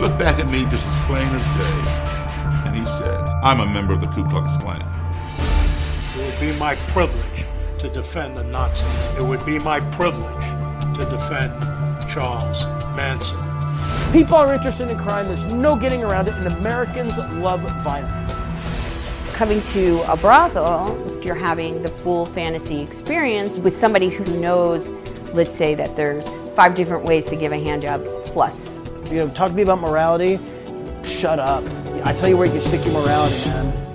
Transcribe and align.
looked 0.00 0.18
back 0.18 0.38
at 0.38 0.48
me 0.48 0.64
just 0.64 0.86
as 0.86 0.96
plain 1.06 1.28
as 1.28 1.44
day, 1.44 2.66
and 2.66 2.74
he 2.74 2.86
said, 2.86 3.20
I'm 3.42 3.60
a 3.60 3.66
member 3.66 3.92
of 3.92 4.00
the 4.00 4.06
Ku 4.06 4.26
Klux 4.30 4.56
Klan. 4.56 4.80
It 6.16 6.24
would 6.24 6.40
be 6.40 6.58
my 6.58 6.74
privilege 6.88 7.44
to 7.78 7.88
defend 7.90 8.34
the 8.34 8.44
Nazi. 8.44 8.86
It 9.18 9.22
would 9.22 9.44
be 9.44 9.58
my 9.58 9.80
privilege 9.90 10.44
to 10.96 11.04
defend 11.10 11.52
Charles 12.08 12.64
Manson. 12.96 13.38
People 14.10 14.36
are 14.36 14.54
interested 14.54 14.88
in 14.88 14.98
crime. 14.98 15.28
There's 15.28 15.44
no 15.44 15.76
getting 15.76 16.02
around 16.02 16.28
it, 16.28 16.34
and 16.34 16.46
Americans 16.46 17.18
love 17.18 17.60
violence. 17.82 18.32
Coming 19.34 19.60
to 19.74 20.00
a 20.10 20.16
brothel, 20.16 21.20
you're 21.22 21.34
having 21.34 21.82
the 21.82 21.90
full 21.90 22.24
fantasy 22.24 22.80
experience 22.80 23.58
with 23.58 23.76
somebody 23.76 24.08
who 24.08 24.24
knows, 24.40 24.88
let's 25.34 25.54
say, 25.54 25.74
that 25.74 25.94
there's 25.94 26.26
five 26.56 26.74
different 26.74 27.04
ways 27.04 27.26
to 27.26 27.36
give 27.36 27.52
a 27.52 27.56
handjob 27.56 28.26
plus. 28.26 28.79
You 29.10 29.16
know, 29.16 29.28
talk 29.28 29.50
to 29.50 29.56
me 29.56 29.62
about 29.62 29.80
morality. 29.80 30.38
Shut 31.02 31.40
up. 31.40 31.64
I 32.04 32.12
tell 32.12 32.28
you 32.28 32.36
where 32.36 32.46
you 32.46 32.52
can 32.52 32.60
stick 32.60 32.84
your 32.84 32.94
morality, 32.94 33.48
man. 33.50 33.89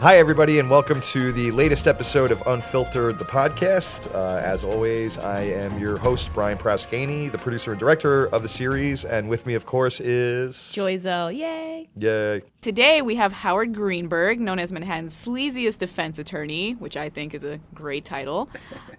Hi, 0.00 0.18
everybody, 0.18 0.60
and 0.60 0.70
welcome 0.70 1.00
to 1.00 1.32
the 1.32 1.50
latest 1.50 1.88
episode 1.88 2.30
of 2.30 2.40
Unfiltered, 2.46 3.18
the 3.18 3.24
podcast. 3.24 4.14
Uh, 4.14 4.36
as 4.38 4.62
always, 4.62 5.18
I 5.18 5.40
am 5.40 5.76
your 5.76 5.98
host, 5.98 6.32
Brian 6.32 6.56
Prascani, 6.56 7.32
the 7.32 7.38
producer 7.38 7.72
and 7.72 7.80
director 7.80 8.26
of 8.26 8.42
the 8.42 8.48
series, 8.48 9.04
and 9.04 9.28
with 9.28 9.44
me, 9.44 9.54
of 9.54 9.66
course, 9.66 9.98
is 9.98 10.70
Joy 10.70 10.98
Zell, 10.98 11.32
yay! 11.32 11.88
Yay! 11.96 12.42
Today 12.60 13.02
we 13.02 13.16
have 13.16 13.32
Howard 13.32 13.74
Greenberg, 13.74 14.40
known 14.40 14.60
as 14.60 14.70
Manhattan's 14.70 15.14
sleaziest 15.14 15.78
defense 15.78 16.20
attorney, 16.20 16.74
which 16.74 16.96
I 16.96 17.08
think 17.08 17.34
is 17.34 17.42
a 17.42 17.58
great 17.74 18.04
title. 18.04 18.48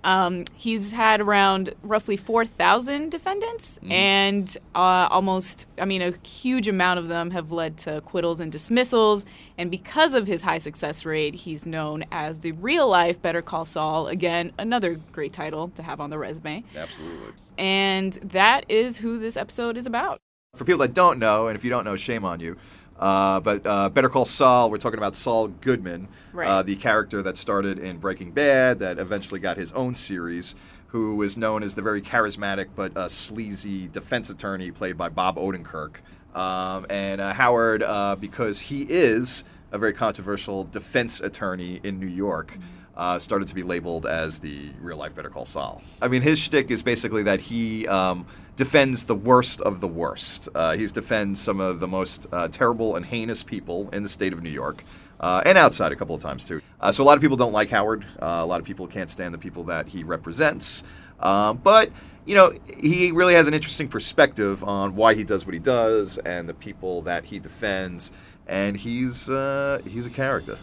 Um, 0.04 0.44
he's 0.56 0.92
had 0.92 1.22
around 1.22 1.76
roughly 1.82 2.18
4,000 2.18 3.10
defendants, 3.10 3.80
and 3.90 4.58
uh, 4.76 5.08
almost, 5.10 5.68
I 5.78 5.86
mean, 5.86 6.02
a 6.02 6.14
huge 6.28 6.68
amount 6.68 7.00
of 7.00 7.08
them 7.08 7.32
have 7.32 7.54
led 7.54 7.78
to 7.80 7.98
acquittals 7.98 8.42
and 8.42 8.52
dismissals. 8.52 9.26
And 9.58 9.70
because 9.70 10.14
of 10.14 10.26
his 10.28 10.42
high 10.42 10.58
success 10.58 10.89
rate, 11.06 11.36
he's 11.36 11.66
known 11.66 12.04
as 12.12 12.40
the 12.40 12.52
real 12.54 12.88
life 12.88 13.22
Better 13.22 13.42
Call 13.42 13.66
Saul. 13.66 14.08
Again, 14.08 14.52
another 14.58 15.00
great 15.12 15.34
title 15.34 15.70
to 15.76 15.84
have 15.84 16.00
on 16.02 16.10
the 16.10 16.18
resume. 16.18 16.64
Absolutely. 16.76 17.34
And 17.58 18.14
that 18.24 18.66
is 18.70 18.98
who 18.98 19.20
this 19.20 19.38
episode 19.38 19.78
is 19.78 19.86
about. 19.86 20.20
For 20.56 20.64
people 20.66 20.80
that 20.80 20.94
don't 20.94 21.20
know, 21.20 21.48
and 21.48 21.56
if 21.56 21.64
you 21.64 21.70
don't 21.70 21.84
know, 21.86 21.96
shame 21.96 22.26
on 22.26 22.40
you. 22.40 22.58
Uh, 22.98 23.40
but 23.40 23.66
uh, 23.66 23.90
Better 23.90 24.10
Call 24.10 24.26
Saul, 24.26 24.70
we're 24.70 24.78
talking 24.78 24.98
about 24.98 25.16
Saul 25.16 25.48
Goodman, 25.48 26.08
Right. 26.34 26.48
uh, 26.48 26.64
the 26.64 26.76
character 26.76 27.22
that 27.22 27.38
started 27.38 27.80
in 27.80 27.98
Breaking 27.98 28.32
Bad, 28.32 28.80
that 28.80 28.98
eventually 29.00 29.40
got 29.40 29.56
his 29.58 29.72
own 29.72 29.96
series, 29.96 30.56
who 30.88 31.22
is 31.22 31.38
known 31.38 31.64
as 31.64 31.76
the 31.76 31.82
very 31.82 32.02
charismatic 32.02 32.68
but 32.76 32.96
uh, 32.98 33.08
sleazy 33.08 33.88
defense 33.88 34.30
attorney 34.30 34.72
played 34.72 34.98
by 34.98 35.08
Bob 35.08 35.38
Odenkirk. 35.38 35.98
Um, 36.36 36.86
and 36.90 37.22
uh, 37.22 37.34
Howard, 37.34 37.84
uh, 37.84 38.16
because 38.20 38.60
he 38.60 38.86
is 38.90 39.44
a 39.72 39.78
very 39.78 39.94
controversial 39.94 40.64
defense 40.66 41.22
attorney 41.22 41.80
in 41.84 42.00
New 42.00 42.08
York. 42.08 42.58
Uh, 42.96 43.18
started 43.18 43.48
to 43.48 43.56
be 43.56 43.64
labeled 43.64 44.06
as 44.06 44.40
the 44.40 44.72
real 44.82 44.98
life 44.98 45.16
Better 45.16 45.30
Call 45.30 45.46
Saul. 45.46 45.82
I 46.02 46.10
mean, 46.10 46.22
his 46.22 46.38
shtick 46.38 46.70
is 46.70 46.84
basically 46.84 47.24
that 47.24 47.40
he 47.40 47.88
um, 47.88 48.26
defends 48.58 49.06
the 49.06 49.16
worst 49.16 49.62
of 49.62 49.80
the 49.80 49.88
worst. 49.88 50.50
Uh, 50.54 50.76
he 50.76 50.86
defends 50.88 51.40
some 51.40 51.62
of 51.62 51.80
the 51.80 51.88
most 51.88 52.28
uh, 52.34 52.50
terrible 52.50 52.98
and 52.98 53.06
heinous 53.06 53.42
people 53.42 53.90
in 53.94 54.04
the 54.04 54.10
state 54.10 54.34
of 54.34 54.44
New 54.44 54.50
York. 54.50 54.84
Uh, 55.20 55.42
and 55.46 55.58
outside 55.58 55.92
a 55.92 55.96
couple 55.96 56.16
of 56.16 56.22
times 56.22 56.46
too. 56.46 56.62
Uh, 56.80 56.92
so 56.92 57.04
a 57.04 57.06
lot 57.06 57.16
of 57.16 57.22
people 57.22 57.38
don't 57.38 57.52
like 57.54 57.70
Howard. 57.70 58.06
Uh, 58.22 58.40
a 58.42 58.46
lot 58.46 58.60
of 58.60 58.66
people 58.66 58.88
can't 58.88 59.10
stand 59.10 59.34
the 59.34 59.38
people 59.38 59.64
that 59.66 59.88
he 59.88 60.04
represents. 60.04 60.84
Um, 61.20 61.58
but 61.58 61.90
you 62.26 62.36
know, 62.36 62.54
he 62.80 63.12
really 63.12 63.34
has 63.34 63.48
an 63.48 63.54
interesting 63.54 63.88
perspective 63.88 64.64
on 64.64 64.96
why 64.96 65.16
he 65.16 65.24
does 65.24 65.46
what 65.46 65.54
he 65.54 65.60
does 65.60 66.18
and 66.20 66.48
the 66.48 66.54
people 66.54 67.02
that 67.04 67.26
he 67.26 67.40
defends. 67.40 68.12
And 68.50 68.76
he's 68.76 69.30
uh, 69.30 69.80
he's 69.88 70.08
a 70.08 70.10
character. 70.10 70.58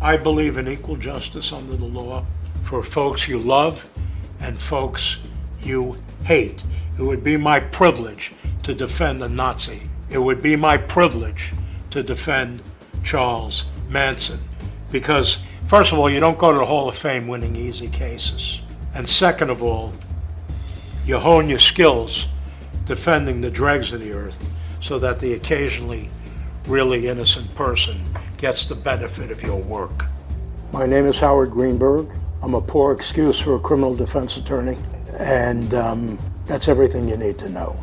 I 0.00 0.16
believe 0.16 0.56
in 0.56 0.66
equal 0.66 0.96
justice 0.96 1.52
under 1.52 1.76
the 1.76 1.84
law 1.84 2.24
for 2.62 2.82
folks 2.82 3.28
you 3.28 3.38
love 3.38 3.88
and 4.40 4.60
folks 4.60 5.18
you 5.60 5.98
hate. 6.24 6.64
It 6.98 7.02
would 7.02 7.22
be 7.22 7.36
my 7.36 7.60
privilege 7.60 8.32
to 8.62 8.74
defend 8.74 9.22
a 9.22 9.28
Nazi. 9.28 9.90
It 10.10 10.18
would 10.18 10.42
be 10.42 10.56
my 10.56 10.78
privilege 10.78 11.52
to 11.90 12.02
defend 12.02 12.62
Charles 13.04 13.66
Manson. 13.90 14.40
Because, 14.90 15.42
first 15.66 15.92
of 15.92 15.98
all, 15.98 16.08
you 16.08 16.18
don't 16.18 16.38
go 16.38 16.50
to 16.50 16.58
the 16.58 16.64
Hall 16.64 16.88
of 16.88 16.96
Fame 16.96 17.28
winning 17.28 17.56
easy 17.56 17.88
cases. 17.88 18.62
And 18.94 19.06
second 19.06 19.50
of 19.50 19.62
all, 19.62 19.92
you 21.04 21.18
hone 21.18 21.50
your 21.50 21.58
skills 21.58 22.26
defending 22.86 23.42
the 23.42 23.50
dregs 23.50 23.92
of 23.92 24.00
the 24.00 24.12
earth 24.12 24.42
so 24.80 24.98
that 24.98 25.20
the 25.20 25.34
occasionally 25.34 26.08
really 26.66 27.08
innocent 27.08 27.52
person 27.54 28.00
gets 28.38 28.64
the 28.64 28.74
benefit 28.74 29.30
of 29.30 29.42
your 29.42 29.60
work. 29.60 30.06
My 30.72 30.86
name 30.86 31.06
is 31.06 31.18
Howard 31.18 31.50
Greenberg. 31.50 32.08
I'm 32.42 32.54
a 32.54 32.60
poor 32.60 32.92
excuse 32.92 33.38
for 33.38 33.56
a 33.56 33.60
criminal 33.60 33.94
defense 33.94 34.36
attorney, 34.36 34.76
and 35.18 35.74
um, 35.74 36.18
that's 36.46 36.68
everything 36.68 37.08
you 37.08 37.16
need 37.16 37.38
to 37.38 37.48
know. 37.48 37.78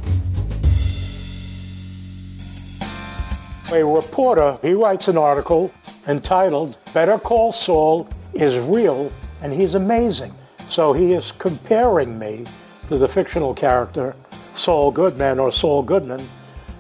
A 3.72 3.84
reporter, 3.84 4.57
he 4.62 4.73
writes 4.73 5.07
an 5.07 5.18
article 5.18 5.72
entitled 6.07 6.78
Better 6.94 7.19
Call 7.19 7.51
Saul 7.51 8.09
is 8.34 8.57
Real 8.57 9.12
and 9.41 9.53
He's 9.53 9.75
Amazing. 9.75 10.34
So 10.68 10.94
he 10.94 11.13
is 11.13 11.31
comparing 11.31 12.18
me 12.18 12.45
to 12.88 12.97
the 12.97 13.07
fictional 13.07 13.53
character 13.53 14.16
Saul 14.53 14.91
Goodman 14.91 15.39
or 15.39 15.51
Saul 15.51 15.84
Goodman 15.84 16.28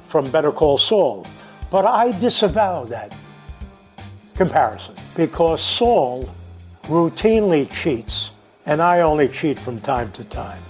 from 0.07 0.29
Better 0.31 0.51
Call 0.51 0.77
Saul. 0.77 1.27
But 1.69 1.85
I 1.85 2.11
disavow 2.19 2.85
that 2.85 3.13
comparison 4.35 4.95
because 5.15 5.61
Saul 5.61 6.29
routinely 6.83 7.69
cheats 7.71 8.31
and 8.65 8.81
I 8.81 9.01
only 9.01 9.27
cheat 9.27 9.59
from 9.59 9.79
time 9.79 10.11
to 10.13 10.23
time. 10.23 10.61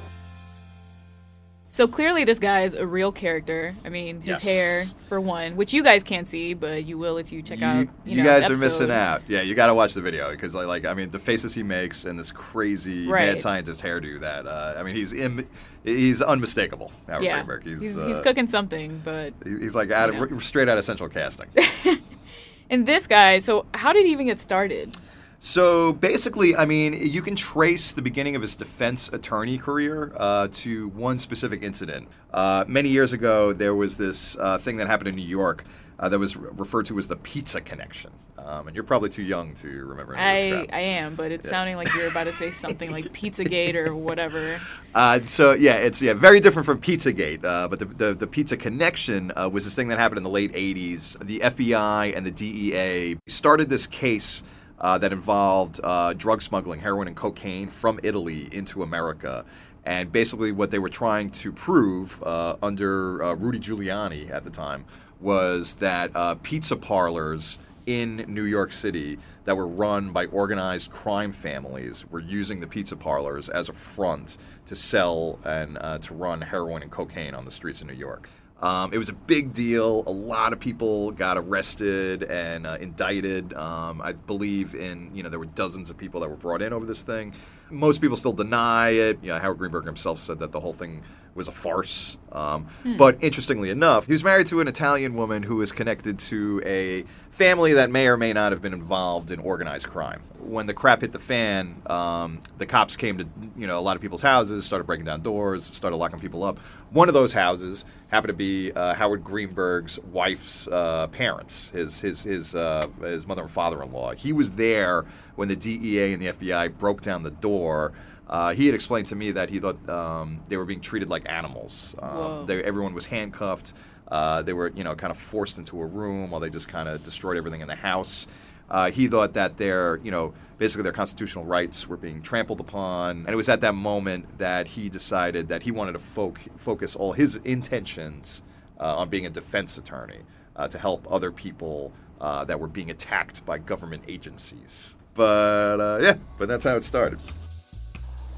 So 1.72 1.88
clearly, 1.88 2.24
this 2.24 2.40
guy 2.40 2.62
is 2.64 2.74
a 2.74 2.86
real 2.88 3.12
character. 3.12 3.76
I 3.86 3.90
mean, 3.90 4.24
Yes. 4.24 4.42
his 4.42 4.50
hair, 4.50 4.84
for 5.08 5.22
one, 5.22 5.56
which 5.56 5.72
you 5.72 5.84
guys 5.84 6.04
can't 6.04 6.28
see, 6.28 6.56
but 6.56 6.86
you 6.86 6.98
will 6.98 7.18
if 7.18 7.32
you 7.32 7.44
check 7.44 7.62
out. 7.62 7.82
you, 7.82 7.90
You, 8.06 8.18
you 8.18 8.24
know, 8.24 8.24
guys 8.24 8.50
are 8.50 8.56
missing 8.56 8.90
out. 8.90 9.22
Yeah, 9.28 9.42
you 9.42 9.54
got 9.54 9.68
to 9.68 9.76
watch 9.76 9.94
the 9.94 10.02
video 10.02 10.32
because, 10.32 10.56
like, 10.56 10.66
like, 10.66 10.86
I 10.86 10.96
mean, 10.96 11.12
the 11.12 11.20
faces 11.20 11.54
he 11.54 11.62
makes 11.62 12.06
and 12.06 12.18
this 12.18 12.32
crazy 12.32 13.08
mad 13.08 13.40
scientist 13.40 13.84
hairdo. 13.84 14.20
That 14.20 14.48
uh, 14.48 14.76
I 14.78 14.84
mean, 14.84 14.96
he's 14.96 15.14
Im- 15.14 15.48
he's 15.84 16.24
unmistakable. 16.24 16.92
Howard 17.08 17.24
Yeah, 17.24 17.36
Greenberg. 17.36 17.64
He's 17.66 17.82
he's, 17.82 17.98
uh, 18.00 18.08
he's 18.08 18.20
cooking 18.20 18.48
something, 18.48 19.02
but 19.06 19.34
He's 19.44 19.76
like 19.76 19.92
out 19.92 20.12
you 20.14 20.26
know. 20.28 20.40
straight 20.40 20.70
out 20.70 20.80
of 20.80 20.84
Central 20.86 21.08
Casting. 21.08 21.50
and 22.72 22.86
this 22.88 23.06
guy. 23.06 23.38
So 23.38 23.68
how 23.76 23.94
did 23.94 24.08
he 24.08 24.12
even 24.12 24.26
get 24.26 24.40
started? 24.40 24.96
So 25.40 25.94
basically, 25.94 26.56
I 26.56 26.66
mean, 26.66 26.94
you 26.94 27.22
can 27.22 27.36
trace 27.36 27.94
the 27.94 28.02
beginning 28.02 28.36
of 28.36 28.42
his 28.42 28.58
defense 28.58 29.08
attorney 29.08 29.58
career 29.58 30.12
uh, 30.18 30.50
to 30.52 30.90
one 30.90 31.18
specific 31.18 31.64
incident. 31.64 32.10
Uh, 32.34 32.66
many 32.68 32.90
years 32.90 33.14
ago, 33.14 33.54
there 33.54 33.74
was 33.74 33.96
this 33.96 34.38
uh, 34.38 34.58
thing 34.58 34.78
that 34.78 34.88
happened 34.88 35.08
in 35.08 35.16
New 35.16 35.22
York 35.22 35.64
uh, 35.98 36.10
that 36.10 36.20
was 36.20 36.36
re- 36.36 36.50
referred 36.54 36.86
to 36.88 36.98
as 36.98 37.08
the 37.08 37.16
Pizza 37.16 37.62
Connection. 37.62 38.12
Um, 38.38 38.68
and 38.68 38.76
you're 38.76 38.84
probably 38.84 39.10
too 39.10 39.24
young 39.24 39.54
to 39.56 39.68
remember 39.68 40.16
any 40.16 40.52
of 40.52 40.62
this 40.62 40.70
I. 40.74 40.78
I 40.78 40.82
am, 40.82 41.16
but 41.16 41.32
it's 41.32 41.48
sounding 41.48 41.76
like 41.76 41.94
you're 41.94 42.08
about 42.08 42.24
to 42.26 42.34
say 42.34 42.52
something 42.52 42.92
like 42.92 43.14
Pizzagate 43.14 43.76
or 43.76 43.96
whatever. 43.96 44.60
Uh, 44.96 45.20
so 45.20 45.54
yeah, 45.54 45.76
it's 45.76 46.02
yeah 46.02 46.16
very 46.16 46.40
different 46.40 46.66
from 46.66 46.82
Pizzagate. 46.82 47.46
Uh, 47.46 47.68
but 47.68 47.78
the, 47.78 47.86
the 47.86 48.14
the 48.16 48.26
Pizza 48.26 48.58
Connection 48.58 49.32
uh, 49.36 49.48
was 49.48 49.64
this 49.64 49.76
thing 49.76 49.88
that 49.90 50.00
happened 50.00 50.18
in 50.18 50.24
the 50.24 50.32
late 50.32 50.52
'80s. 50.52 51.16
The 51.24 51.42
FBI 51.42 52.18
and 52.18 52.26
the 52.26 52.32
DEA 52.32 53.20
started 53.28 53.70
this 53.70 53.86
case 53.86 54.42
uh, 54.82 54.98
that 54.98 55.12
involved 55.12 55.80
uh, 55.84 56.14
drug 56.14 56.42
smuggling, 56.42 56.80
heroin 56.80 57.08
and 57.08 57.16
cocaine 57.16 57.70
from 57.70 58.00
Italy 58.04 58.50
into 58.52 58.84
America. 58.84 59.46
And 59.86 60.12
basically, 60.12 60.52
what 60.52 60.72
they 60.72 60.80
were 60.80 60.90
trying 60.90 61.30
to 61.32 61.52
prove 61.52 62.22
uh, 62.24 62.58
under 62.62 63.24
uh, 63.24 63.34
Rudy 63.36 63.60
Giuliani 63.60 64.30
at 64.30 64.44
the 64.44 64.50
time 64.50 64.86
was 65.20 65.76
that 65.76 66.12
uh, 66.16 66.36
pizza 66.36 66.76
parlors 66.76 67.60
in 67.86 68.18
New 68.28 68.44
York 68.44 68.72
City 68.72 69.18
that 69.46 69.58
were 69.58 69.68
run 69.68 70.12
by 70.12 70.26
organized 70.26 70.92
crime 70.92 71.32
families 71.32 72.06
were 72.10 72.20
using 72.20 72.60
the 72.60 72.68
pizza 72.68 72.96
parlors 72.96 73.50
as 73.50 73.68
a 73.70 73.74
front 73.74 74.38
to 74.68 74.76
sell 74.76 75.40
and 75.44 75.78
to 76.02 76.14
run 76.14 76.42
heroin 76.42 76.84
and 76.84 76.92
cocaine 76.92 77.34
on 77.34 77.46
the 77.46 77.52
streets 77.52 77.82
of 77.82 77.88
New 77.88 77.94
York. 77.94 78.30
Um, 78.62 78.94
it 78.94 78.98
was 78.98 79.10
a 79.10 79.14
big 79.14 79.54
deal. 79.54 80.04
A 80.06 80.12
lot 80.12 80.52
of 80.52 80.60
people 80.60 81.12
got 81.12 81.38
arrested 81.38 82.24
and 82.24 82.68
uh, 82.68 82.78
indicted. 82.80 83.54
Um, 83.54 84.02
I 84.02 84.12
believe 84.14 84.76
in 84.76 85.12
you 85.16 85.24
know 85.24 85.30
there 85.30 85.40
were 85.40 85.46
dozens 85.46 85.90
of 85.90 85.98
people 85.98 86.20
that 86.22 86.30
were 86.30 86.36
brought 86.36 86.62
in 86.62 86.74
over 86.74 86.86
this 86.86 87.02
thing. 87.02 87.34
Most 87.70 88.02
people 88.02 88.18
still 88.18 88.34
deny 88.34 88.90
it. 88.90 89.20
You 89.22 89.30
know, 89.30 89.40
Howard 89.40 89.60
Greenberg 89.60 89.86
himself 89.86 90.20
said 90.20 90.40
that 90.40 90.52
the 90.52 90.60
whole 90.60 90.74
thing 90.74 91.04
was 91.36 91.48
a 91.48 91.52
farce. 91.52 92.18
Um, 92.32 92.68
But 92.98 93.18
interestingly 93.24 93.70
enough, 93.70 94.08
he 94.08 94.12
was 94.12 94.24
married 94.24 94.48
to 94.48 94.60
an 94.60 94.68
Italian 94.68 95.14
woman 95.14 95.44
who 95.44 95.56
was 95.58 95.72
connected 95.72 96.20
to 96.20 96.62
a 96.66 97.06
family 97.30 97.74
that 97.74 97.92
may 97.92 98.08
or 98.08 98.18
may 98.18 98.34
not 98.34 98.52
have 98.52 98.62
been 98.62 98.74
involved 98.74 99.32
in 99.32 99.40
organized 99.40 99.88
crime. 99.88 100.22
When 100.40 100.66
the 100.66 100.74
crap 100.74 101.02
hit 101.02 101.12
the 101.12 101.20
fan, 101.20 101.82
um, 101.86 102.40
the 102.58 102.66
cops 102.66 102.98
came 102.98 103.20
to 103.20 103.28
you 103.56 103.68
know 103.68 103.78
a 103.78 103.82
lot 103.82 103.96
of 103.96 104.02
people's 104.02 104.24
houses, 104.24 104.66
started 104.66 104.86
breaking 104.86 105.06
down 105.06 105.22
doors, 105.22 105.64
started 105.64 105.96
locking 105.98 106.20
people 106.20 106.44
up. 106.44 106.60
One 106.92 107.08
of 107.08 107.14
those 107.14 107.34
houses 107.34 107.86
happened 108.08 108.30
to 108.30 108.34
be 108.34 108.72
uh, 108.72 108.96
Howard 108.96 109.24
Greenberg's 109.24 110.00
wife's 110.00 110.68
uh, 110.68 111.08
parents, 111.08 111.70
his 111.70 112.00
his 112.00 112.24
his 112.24 112.56
uh, 112.56 112.88
his 113.02 113.28
mother 113.28 113.44
and 113.44 113.52
father-in-law. 113.52 114.14
He 114.14 114.34
was 114.34 114.52
there 114.52 115.06
when 115.36 115.48
the 115.48 115.56
DEA 115.56 116.14
and 116.14 116.22
the 116.22 116.28
FBI 116.28 116.78
broke 116.78 117.02
down 117.02 117.24
the 117.24 117.32
door. 117.32 117.94
Uh, 118.28 118.54
he 118.54 118.66
had 118.66 118.76
explained 118.76 119.08
to 119.08 119.16
me 119.16 119.32
that 119.32 119.50
he 119.50 119.60
thought 119.60 119.88
um, 119.90 120.42
they 120.48 120.58
were 120.58 120.66
being 120.66 120.82
treated 120.82 121.10
like 121.10 121.24
animals. 121.28 121.96
Um, 122.00 122.46
they, 122.46 122.64
everyone 122.64 122.94
was 122.94 123.08
handcuffed. 123.08 123.74
Uh, 124.08 124.42
they 124.42 124.54
were, 124.54 124.70
you 124.70 124.84
know, 124.84 124.96
kind 124.96 125.12
of 125.12 125.18
forced 125.18 125.58
into 125.58 125.80
a 125.82 125.86
room 125.86 126.32
while 126.32 126.40
they 126.40 126.50
just 126.50 126.68
kind 126.68 126.90
of 126.90 127.04
destroyed 127.04 127.38
everything 127.38 127.62
in 127.62 127.68
the 127.68 127.76
house. 127.76 128.28
Uh, 128.70 128.92
he 128.92 129.08
thought 129.08 129.34
that 129.34 129.58
their, 129.58 129.98
you 130.04 130.12
know, 130.12 130.34
basically 130.60 130.84
their 130.84 130.92
constitutional 130.92 131.46
rights 131.46 131.88
were 131.88 131.98
being 131.98 132.22
trampled 132.22 132.60
upon. 132.60 133.20
And 133.20 133.30
it 133.30 133.36
was 133.36 133.50
at 133.50 133.62
that 133.62 133.74
moment 133.74 134.38
that 134.38 134.68
he 134.68 134.90
decided 134.90 135.48
that 135.48 135.64
he 135.64 135.72
wanted 135.72 135.94
to 135.94 136.00
fo- 136.00 136.36
focus 136.58 136.96
all 136.96 137.14
his 137.14 137.38
intentions 137.38 138.44
uh, 138.80 138.98
on 138.98 139.10
being 139.10 139.26
a 139.26 139.30
defense 139.30 139.78
attorney 139.78 140.20
uh, 140.56 140.68
to 140.68 140.78
help 140.78 141.08
other 141.12 141.32
people 141.32 141.94
uh, 142.22 142.44
that 142.46 142.60
were 142.60 142.68
being 142.68 142.92
attacked 142.92 143.46
by 143.46 143.58
government 143.58 144.04
agencies. 144.08 144.98
But 145.16 145.80
uh, 145.80 146.00
yeah, 146.02 146.18
but 146.38 146.50
that's 146.50 146.66
how 146.66 146.76
it 146.76 146.84
started. 146.84 147.20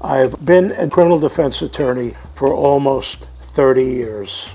I've 0.00 0.44
been 0.44 0.72
a 0.72 0.88
criminal 0.88 1.18
defense 1.18 1.60
attorney 1.60 2.14
for 2.34 2.52
almost 2.52 3.26
30 3.54 3.84
years. 3.84 4.48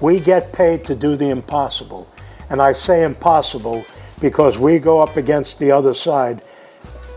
We 0.00 0.20
get 0.20 0.52
paid 0.52 0.84
to 0.86 0.94
do 0.94 1.16
the 1.16 1.30
impossible. 1.30 2.08
And 2.50 2.60
I 2.60 2.72
say 2.72 3.04
impossible 3.04 3.84
because 4.20 4.58
we 4.58 4.78
go 4.78 5.00
up 5.00 5.16
against 5.16 5.58
the 5.58 5.70
other 5.70 5.94
side 5.94 6.42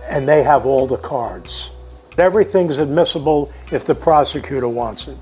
and 0.08 0.28
they 0.28 0.44
have 0.44 0.66
all 0.66 0.88
the 0.88 0.98
cards. 0.98 1.72
Everything's 2.18 2.78
admissible 2.78 3.52
if 3.72 3.86
the 3.86 3.94
prosecutor 3.94 4.68
wants 4.68 5.08
it, 5.08 5.18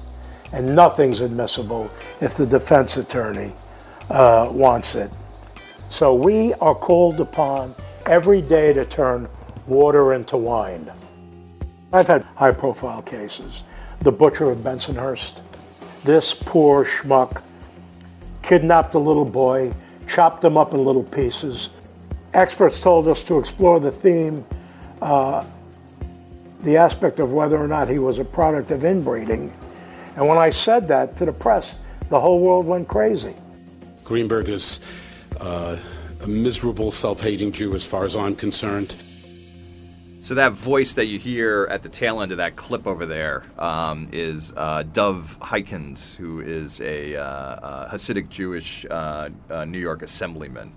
and 0.53 0.75
nothing's 0.75 1.19
admissible 1.19 1.91
if 2.21 2.35
the 2.35 2.45
defense 2.45 2.95
attorney 2.97 3.53
uh, 4.09 4.47
wants 4.51 4.95
it. 4.95 5.11
So 5.89 6.13
we 6.13 6.53
are 6.55 6.75
called 6.75 7.19
upon 7.19 7.75
every 8.05 8.41
day 8.41 8.73
to 8.73 8.85
turn 8.85 9.27
water 9.67 10.13
into 10.13 10.37
wine. 10.37 10.91
I've 11.91 12.07
had 12.07 12.23
high 12.35 12.51
profile 12.51 13.01
cases. 13.01 13.63
The 14.01 14.11
butcher 14.11 14.51
of 14.51 14.59
Bensonhurst. 14.59 15.41
This 16.03 16.33
poor 16.33 16.85
schmuck 16.85 17.41
kidnapped 18.41 18.93
a 18.93 18.99
little 18.99 19.25
boy, 19.25 19.73
chopped 20.07 20.43
him 20.43 20.57
up 20.57 20.73
in 20.73 20.85
little 20.85 21.03
pieces. 21.03 21.69
Experts 22.33 22.79
told 22.79 23.07
us 23.07 23.23
to 23.23 23.39
explore 23.39 23.79
the 23.79 23.91
theme, 23.91 24.45
uh, 25.01 25.45
the 26.61 26.77
aspect 26.77 27.19
of 27.19 27.31
whether 27.31 27.57
or 27.57 27.67
not 27.67 27.87
he 27.89 27.99
was 27.99 28.19
a 28.19 28.25
product 28.25 28.71
of 28.71 28.83
inbreeding. 28.83 29.53
And 30.15 30.27
when 30.27 30.37
I 30.37 30.49
said 30.49 30.87
that 30.87 31.15
to 31.17 31.25
the 31.25 31.33
press, 31.33 31.75
the 32.09 32.19
whole 32.19 32.39
world 32.39 32.65
went 32.65 32.87
crazy. 32.87 33.35
Greenberg 34.03 34.49
is 34.49 34.79
uh, 35.39 35.77
a 36.21 36.27
miserable, 36.27 36.91
self 36.91 37.21
hating 37.21 37.51
Jew 37.51 37.75
as 37.75 37.85
far 37.85 38.05
as 38.05 38.15
I'm 38.15 38.35
concerned. 38.35 38.95
So 40.19 40.33
that 40.35 40.53
voice 40.53 40.95
that 40.95 41.05
you 41.05 41.19
hear 41.19 41.67
at 41.69 41.83
the 41.83 41.89
tail 41.89 42.21
end 42.21 42.31
of 42.31 42.37
that 42.37 42.55
clip 42.55 42.87
over 42.87 43.05
there 43.05 43.43
um, 43.59 44.09
is 44.11 44.53
uh, 44.57 44.81
Dov 44.81 45.37
Hikind, 45.39 46.15
who 46.15 46.39
is 46.39 46.81
a 46.81 47.15
uh, 47.15 47.21
uh, 47.21 47.91
Hasidic 47.91 48.29
Jewish 48.29 48.87
uh, 48.89 49.29
uh, 49.51 49.65
New 49.65 49.77
York 49.77 50.01
assemblyman 50.01 50.71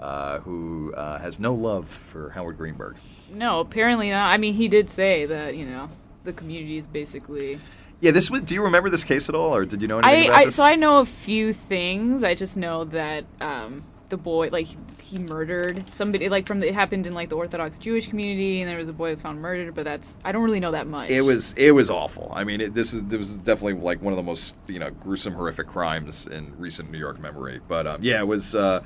uh, 0.00 0.40
who 0.40 0.92
uh, 0.94 1.18
has 1.18 1.38
no 1.38 1.54
love 1.54 1.88
for 1.88 2.30
Howard 2.30 2.56
Greenberg. 2.56 2.96
No, 3.32 3.60
apparently 3.60 4.10
not. 4.10 4.28
I 4.30 4.36
mean, 4.36 4.54
he 4.54 4.68
did 4.68 4.90
say 4.90 5.26
that 5.26 5.56
you 5.56 5.66
know 5.66 5.88
the 6.24 6.32
community 6.32 6.76
is 6.76 6.86
basically. 6.86 7.60
Yeah, 8.00 8.12
this 8.12 8.30
was. 8.30 8.42
Do 8.42 8.54
you 8.54 8.62
remember 8.62 8.90
this 8.90 9.04
case 9.04 9.28
at 9.28 9.34
all, 9.34 9.54
or 9.54 9.64
did 9.64 9.82
you 9.82 9.88
know 9.88 9.98
anything 9.98 10.30
I, 10.30 10.32
about 10.32 10.40
I 10.40 10.44
this? 10.46 10.54
so 10.54 10.64
I 10.64 10.74
know 10.74 11.00
a 11.00 11.06
few 11.06 11.52
things. 11.52 12.24
I 12.24 12.34
just 12.34 12.56
know 12.56 12.84
that 12.84 13.24
um, 13.40 13.84
the 14.08 14.16
boy 14.16 14.48
like 14.50 14.66
he 15.00 15.18
murdered 15.18 15.84
somebody 15.92 16.28
like 16.28 16.46
from 16.46 16.60
the, 16.60 16.68
it 16.68 16.74
happened 16.74 17.06
in 17.06 17.14
like 17.14 17.28
the 17.28 17.36
Orthodox 17.36 17.78
Jewish 17.78 18.06
community, 18.06 18.60
and 18.60 18.70
there 18.70 18.78
was 18.78 18.88
a 18.88 18.92
boy 18.92 19.06
who 19.06 19.10
was 19.10 19.22
found 19.22 19.40
murdered. 19.40 19.74
But 19.74 19.84
that's 19.84 20.18
I 20.24 20.32
don't 20.32 20.42
really 20.42 20.60
know 20.60 20.72
that 20.72 20.86
much. 20.86 21.10
It 21.10 21.22
was 21.22 21.52
it 21.54 21.72
was 21.72 21.90
awful. 21.90 22.30
I 22.34 22.44
mean, 22.44 22.60
it, 22.60 22.74
this 22.74 22.92
is 22.92 23.04
this 23.04 23.18
was 23.18 23.38
definitely 23.38 23.74
like 23.74 24.02
one 24.02 24.12
of 24.12 24.16
the 24.16 24.22
most 24.22 24.56
you 24.66 24.78
know 24.78 24.90
gruesome, 24.90 25.34
horrific 25.34 25.66
crimes 25.66 26.26
in 26.26 26.52
recent 26.58 26.90
New 26.90 26.98
York 26.98 27.18
memory. 27.18 27.60
But 27.66 27.86
um, 27.86 28.00
yeah, 28.02 28.20
it 28.20 28.26
was 28.26 28.54
uh, 28.54 28.82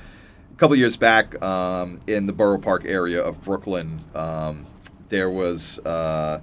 a 0.54 0.56
couple 0.56 0.76
years 0.76 0.96
back 0.96 1.42
um, 1.42 1.98
in 2.06 2.26
the 2.26 2.32
Borough 2.32 2.58
Park 2.58 2.84
area 2.84 3.20
of 3.20 3.42
Brooklyn. 3.42 4.00
Um, 4.14 4.66
there 5.08 5.28
was 5.28 5.80
uh, 5.80 6.40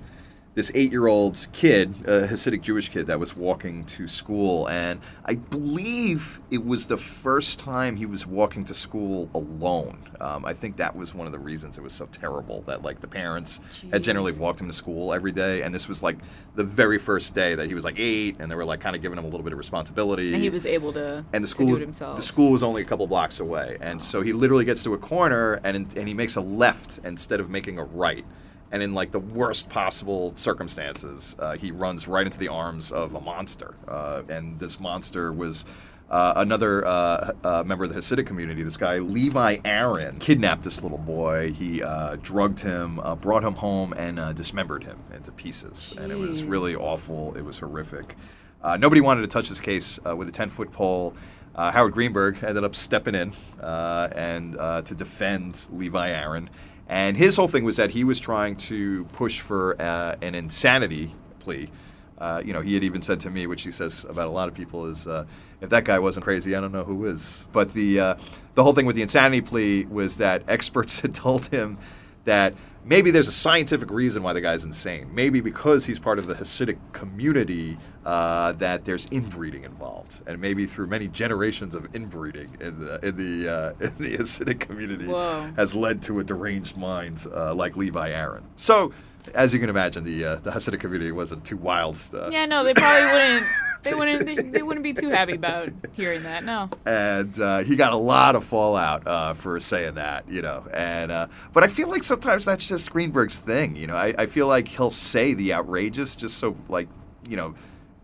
this 0.54 0.70
eight-year-old 0.76 1.48
kid, 1.54 1.96
a 2.06 2.28
Hasidic 2.28 2.62
Jewish 2.62 2.90
kid, 2.90 3.08
that 3.08 3.20
was 3.20 3.38
walking 3.38 3.86
to 3.86 4.06
school, 4.08 4.68
and 4.68 5.00
I 5.26 5.36
believe 5.36 6.42
it 6.52 6.66
was 6.66 6.88
the 6.88 6.98
first 6.98 7.58
time 7.60 7.96
he 7.96 8.06
was 8.06 8.28
walking 8.28 8.66
to 8.66 8.74
school 8.74 9.30
alone. 9.34 10.10
Um, 10.20 10.44
I 10.44 10.54
think 10.54 10.76
that 10.78 10.96
was 10.96 11.16
one 11.16 11.26
of 11.26 11.32
the 11.32 11.40
reasons 11.40 11.78
it 11.78 11.82
was 11.82 11.94
so 11.94 12.06
terrible 12.08 12.64
that 12.68 12.84
like 12.84 13.00
the 13.00 13.08
parents 13.08 13.62
had 13.92 14.04
generally 14.04 14.34
walked 14.34 14.60
him 14.62 14.68
to 14.68 14.74
school 14.74 15.14
every 15.14 15.32
day, 15.32 15.62
and 15.62 15.74
this 15.74 15.88
was 15.88 16.04
like 16.04 16.18
the 16.56 16.64
very 16.66 16.98
first 16.98 17.34
day 17.34 17.56
that 17.56 17.68
he 17.68 17.74
was 17.74 17.86
like 17.86 17.98
eight, 17.98 18.36
and 18.40 18.52
they 18.52 18.56
were 18.56 18.66
like 18.66 18.82
kind 18.82 18.96
of 18.96 19.02
giving 19.02 19.18
him 19.18 19.24
a 19.24 19.28
little 19.28 19.44
bit 19.44 19.54
of 19.54 19.58
responsibility. 19.58 20.34
and 20.34 20.44
he 20.44 20.50
was 20.50 20.66
able 20.66 20.92
to 20.94 21.24
and 21.32 21.44
the 21.44 21.48
school 21.48 21.68
do 21.68 21.72
was, 21.74 21.82
it 21.82 21.86
himself. 21.86 22.18
the 22.18 22.22
school 22.22 22.52
was 22.52 22.62
only 22.62 22.82
a 22.82 22.86
couple 22.86 23.08
blocks 23.08 23.40
away, 23.40 23.78
and 23.80 24.02
so 24.02 24.22
he 24.22 24.34
literally 24.34 24.66
gets 24.66 24.84
to 24.84 24.94
a 24.94 24.98
corner 24.98 25.62
and 25.64 25.76
and 25.96 26.08
he 26.10 26.14
makes 26.14 26.36
a 26.36 26.42
left 26.42 27.00
instead 27.06 27.40
of 27.40 27.50
making 27.50 27.80
a 27.80 27.84
right. 27.84 28.26
And 28.72 28.82
in 28.82 28.94
like 28.94 29.12
the 29.12 29.20
worst 29.20 29.70
possible 29.70 30.34
circumstances, 30.36 31.36
uh, 31.40 31.58
he 31.58 31.72
runs 31.72 32.08
right 32.08 32.26
into 32.26 32.40
the 32.40 32.48
arms 32.48 32.92
of 32.92 33.16
a 33.16 33.22
monster. 33.22 33.76
Uh, 33.88 34.24
and 34.30 34.60
this 34.60 34.80
monster 34.80 35.34
was 35.34 35.66
uh, 36.10 36.34
another 36.38 36.86
uh, 36.86 37.32
uh, 37.44 37.64
member 37.66 37.86
of 37.86 37.94
the 37.94 37.96
Hasidic 37.96 38.26
community. 38.28 38.64
This 38.64 38.78
guy 38.78 39.00
Levi 39.00 39.60
Aron 39.64 40.20
kidnapped 40.20 40.64
this 40.64 40.84
little 40.84 40.98
boy. 40.98 41.54
He 41.54 41.82
uh, 41.82 42.18
drugged 42.22 42.60
him, 42.60 43.00
uh, 43.00 43.16
brought 43.16 43.44
him 43.44 43.56
home, 43.56 43.94
and 43.94 44.20
uh, 44.20 44.34
dismembered 44.34 44.84
him 44.84 45.00
into 45.14 45.32
pieces. 45.32 45.94
And 45.98 46.12
it 46.12 46.18
was 46.18 46.44
really 46.44 46.76
awful. 46.76 47.36
It 47.38 47.44
was 47.44 47.60
horrific. 47.60 48.16
Uh, 48.64 48.78
nobody 48.78 49.02
wanted 49.02 49.22
to 49.22 49.28
touch 49.28 49.50
this 49.50 49.62
case 49.62 50.00
uh, 50.06 50.16
with 50.16 50.28
a 50.28 50.32
10 50.32 50.50
foot 50.50 50.72
pole. 50.72 51.16
Uh, 51.56 51.72
Howard 51.72 51.94
Greenberg 51.94 52.44
ended 52.44 52.64
up 52.64 52.76
stepping 52.76 53.16
in 53.16 53.34
uh, 53.60 54.10
and 54.16 54.56
uh, 54.58 54.82
to 54.84 54.96
defend 54.96 55.68
Levi 55.72 56.10
Aron. 56.10 56.50
And 56.92 57.16
his 57.16 57.38
whole 57.38 57.48
thing 57.48 57.64
was 57.64 57.78
that 57.78 57.92
he 57.92 58.04
was 58.04 58.20
trying 58.20 58.58
to 58.58 59.06
push 59.14 59.40
for 59.40 59.82
uh, 59.82 60.18
an 60.22 60.36
insanity 60.36 61.16
plea. 61.40 61.70
Uh, 62.18 62.44
you 62.46 62.52
know, 62.52 62.60
he 62.60 62.74
had 62.74 62.84
even 62.84 63.02
said 63.02 63.22
to 63.22 63.30
me, 63.30 63.48
which 63.48 63.64
he 63.64 63.72
says 63.72 64.06
about 64.10 64.28
a 64.28 64.30
lot 64.30 64.50
of 64.50 64.54
people, 64.54 64.86
is 64.86 65.08
uh, 65.08 65.26
if 65.62 65.70
that 65.70 65.86
guy 65.86 66.00
wasn't 66.00 66.26
crazy, 66.26 66.54
I 66.54 66.60
don't 66.60 66.74
know 66.74 66.84
who 66.84 67.06
is. 67.06 67.48
But 67.54 67.72
the 67.72 68.00
uh, 68.00 68.16
the 68.56 68.64
whole 68.64 68.74
thing 68.74 68.86
with 68.86 68.98
the 68.98 69.02
insanity 69.04 69.40
plea 69.40 69.86
was 69.86 70.18
that 70.18 70.44
experts 70.50 71.00
had 71.00 71.16
told 71.16 71.46
him 71.46 71.78
that 72.26 72.56
maybe 72.84 73.12
there's 73.12 73.28
a 73.28 73.34
scientific 73.34 73.92
reason 73.92 74.24
why 74.24 74.34
the 74.34 74.42
guy's 74.42 74.64
insane. 74.64 75.14
Maybe 75.14 75.42
because 75.42 75.86
he's 75.86 76.00
part 76.00 76.20
of 76.20 76.28
the 76.28 76.36
Hasidic 76.36 76.78
community 76.94 77.78
uh, 78.06 78.54
that 78.54 78.86
there's 78.86 79.08
inbreeding 79.08 79.64
involved, 79.64 80.22
and 80.28 80.40
maybe 80.40 80.66
through 80.66 80.88
many 80.88 81.08
generations 81.08 81.76
of 81.76 81.94
inbreeding 81.96 82.58
in 82.60 82.80
the 82.80 83.00
in 83.06 83.18
the 83.18 83.50
uh, 83.52 83.70
in 83.80 83.96
the 83.98 84.18
Hasidic 84.18 84.60
community 84.60 85.08
Whoa. 85.08 85.52
has 85.56 85.76
led 85.76 86.02
to 86.04 86.20
a 86.20 86.24
deranged 86.24 86.78
mind 86.78 87.26
uh, 87.34 87.54
like 87.54 87.78
Levi 87.78 88.10
Aron. 88.10 88.44
So. 88.56 88.94
As 89.36 89.54
you 89.54 89.60
can 89.60 89.70
imagine, 89.70 90.04
the 90.04 90.26
uh, 90.26 90.36
the 90.38 90.50
Hasidic 90.50 90.80
community 90.80 91.12
wasn't 91.12 91.46
too 91.46 91.56
wild. 91.56 91.96
Uh, 92.12 92.32
yeah, 92.32 92.48
no, 92.48 92.64
they 92.64 92.74
probably 92.74 93.06
wouldn't. 93.12 93.46
They 93.84 93.94
wouldn't. 93.94 94.26
They, 94.26 94.36
they 94.36 94.62
wouldn't 94.62 94.84
be 94.84 94.94
too 94.94 95.10
happy 95.10 95.34
about 95.34 95.70
hearing 95.94 96.24
that. 96.24 96.44
No. 96.44 96.70
and 96.86 97.40
uh, 97.40 97.60
he 97.60 97.76
got 97.76 97.94
a 97.94 97.98
lot 97.98 98.36
of 98.36 98.44
fallout 98.44 99.06
uh, 99.08 99.34
for 99.34 99.60
saying 99.60 99.96
that, 99.96 100.30
you 100.30 100.42
know. 100.42 100.68
And 100.74 101.12
uh, 101.12 101.28
but 101.54 101.64
I 101.64 101.68
feel 101.68 101.90
like 101.90 102.04
sometimes 102.04 102.46
that's 102.46 102.68
just 102.68 102.92
Greenberg's 102.92 103.40
thing, 103.40 103.76
you 103.76 103.88
know. 103.88 103.96
I, 103.96 104.14
I 104.18 104.26
feel 104.26 104.48
like 104.48 104.68
he'll 104.68 104.92
say 104.92 105.34
the 105.34 105.54
outrageous 105.54 106.16
just 106.16 106.38
so 106.38 106.56
like 106.70 106.88
you 107.28 107.38
know 107.38 107.56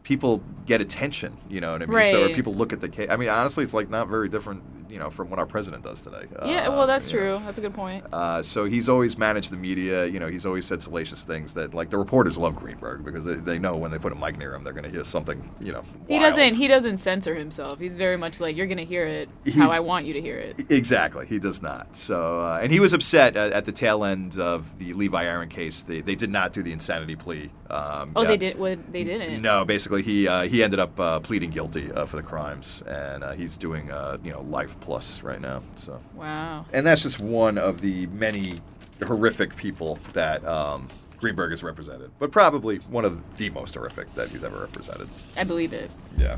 people 0.03 0.41
get 0.65 0.79
attention, 0.79 1.37
you 1.49 1.59
know 1.59 1.73
what 1.73 1.81
I 1.81 1.85
mean? 1.85 2.07
So 2.07 2.25
or 2.25 2.29
people 2.29 2.53
look 2.53 2.71
at 2.71 2.79
the 2.81 2.89
case. 2.89 3.09
I 3.09 3.17
mean, 3.17 3.29
honestly, 3.29 3.63
it's 3.63 3.73
like 3.73 3.89
not 3.89 4.07
very 4.07 4.29
different 4.29 4.63
you 4.89 4.99
know 4.99 5.09
from 5.09 5.29
what 5.29 5.39
our 5.39 5.45
president 5.45 5.83
does 5.83 6.01
today. 6.01 6.25
Yeah, 6.45 6.69
well, 6.69 6.87
that's 6.87 7.11
you 7.11 7.19
know. 7.19 7.37
true. 7.37 7.45
That's 7.45 7.59
a 7.59 7.61
good 7.61 7.73
point. 7.73 8.05
Uh, 8.11 8.41
so 8.41 8.65
he's 8.65 8.89
always 8.89 9.17
managed 9.17 9.51
the 9.51 9.57
media. 9.57 10.05
You 10.05 10.19
know, 10.19 10.27
he's 10.27 10.45
always 10.45 10.65
said 10.65 10.81
salacious 10.81 11.23
things 11.23 11.53
that, 11.55 11.73
like, 11.73 11.89
the 11.89 11.97
reporters 11.97 12.37
love 12.37 12.55
Greenberg 12.55 13.03
because 13.03 13.25
they, 13.25 13.35
they 13.35 13.59
know 13.59 13.75
when 13.77 13.91
they 13.91 13.97
put 13.99 14.11
a 14.11 14.15
mic 14.15 14.37
near 14.37 14.53
him, 14.53 14.63
they're 14.63 14.73
going 14.73 14.83
to 14.85 14.89
hear 14.91 15.03
something, 15.03 15.49
you 15.59 15.71
know. 15.71 15.83
He 16.07 16.19
doesn't. 16.19 16.53
He 16.55 16.67
doesn't 16.67 16.97
censor 16.97 17.35
himself. 17.35 17.79
He's 17.79 17.95
very 17.95 18.17
much 18.17 18.39
like 18.39 18.55
you're 18.55 18.67
gonna 18.67 18.83
hear 18.83 19.05
it 19.05 19.29
how 19.53 19.71
I 19.71 19.79
want 19.79 20.05
you 20.05 20.13
to 20.13 20.21
hear 20.21 20.35
it. 20.37 20.71
Exactly, 20.71 21.25
he 21.25 21.39
does 21.39 21.61
not. 21.61 21.95
So, 21.95 22.39
uh, 22.39 22.59
and 22.61 22.71
he 22.71 22.79
was 22.79 22.93
upset 22.93 23.35
at, 23.35 23.51
at 23.51 23.65
the 23.65 23.71
tail 23.71 24.03
end 24.03 24.37
of 24.39 24.77
the 24.79 24.93
Levi 24.93 25.23
Aron 25.23 25.49
case. 25.49 25.83
They, 25.83 26.01
they 26.01 26.15
did 26.15 26.29
not 26.29 26.53
do 26.53 26.63
the 26.63 26.71
insanity 26.71 27.15
plea. 27.15 27.49
Um, 27.69 28.11
Oh, 28.15 28.21
yeah. 28.21 28.27
they 28.29 28.37
did. 28.37 28.57
What 28.59 28.91
they 28.91 29.03
didn't. 29.03 29.41
No, 29.41 29.65
basically 29.65 30.01
he 30.03 30.27
uh, 30.27 30.43
he 30.43 30.63
ended 30.63 30.79
up 30.79 30.99
uh, 30.99 31.19
pleading 31.19 31.49
guilty 31.49 31.91
uh, 31.91 32.05
for 32.05 32.15
the 32.17 32.23
crimes, 32.23 32.81
and 32.87 33.23
uh, 33.23 33.33
he's 33.33 33.57
doing 33.57 33.91
uh, 33.91 34.17
you 34.23 34.31
know 34.31 34.41
life 34.41 34.76
plus 34.79 35.21
right 35.23 35.41
now. 35.41 35.61
So, 35.75 35.99
Wow. 36.15 36.65
and 36.73 36.85
that's 36.85 37.03
just 37.03 37.19
one 37.19 37.57
of 37.57 37.81
the 37.81 38.07
many 38.07 38.59
horrific 39.05 39.55
people 39.55 39.99
that 40.13 40.43
um, 40.45 40.87
Greenberg 41.19 41.51
has 41.51 41.63
represented, 41.63 42.11
but 42.19 42.31
probably 42.31 42.77
one 42.89 43.05
of 43.05 43.37
the 43.37 43.49
most 43.51 43.75
horrific 43.75 44.13
that 44.15 44.29
he's 44.29 44.43
ever 44.43 44.59
represented. 44.61 45.07
I 45.35 45.43
believe 45.43 45.73
it. 45.73 45.89
Yeah. 46.17 46.37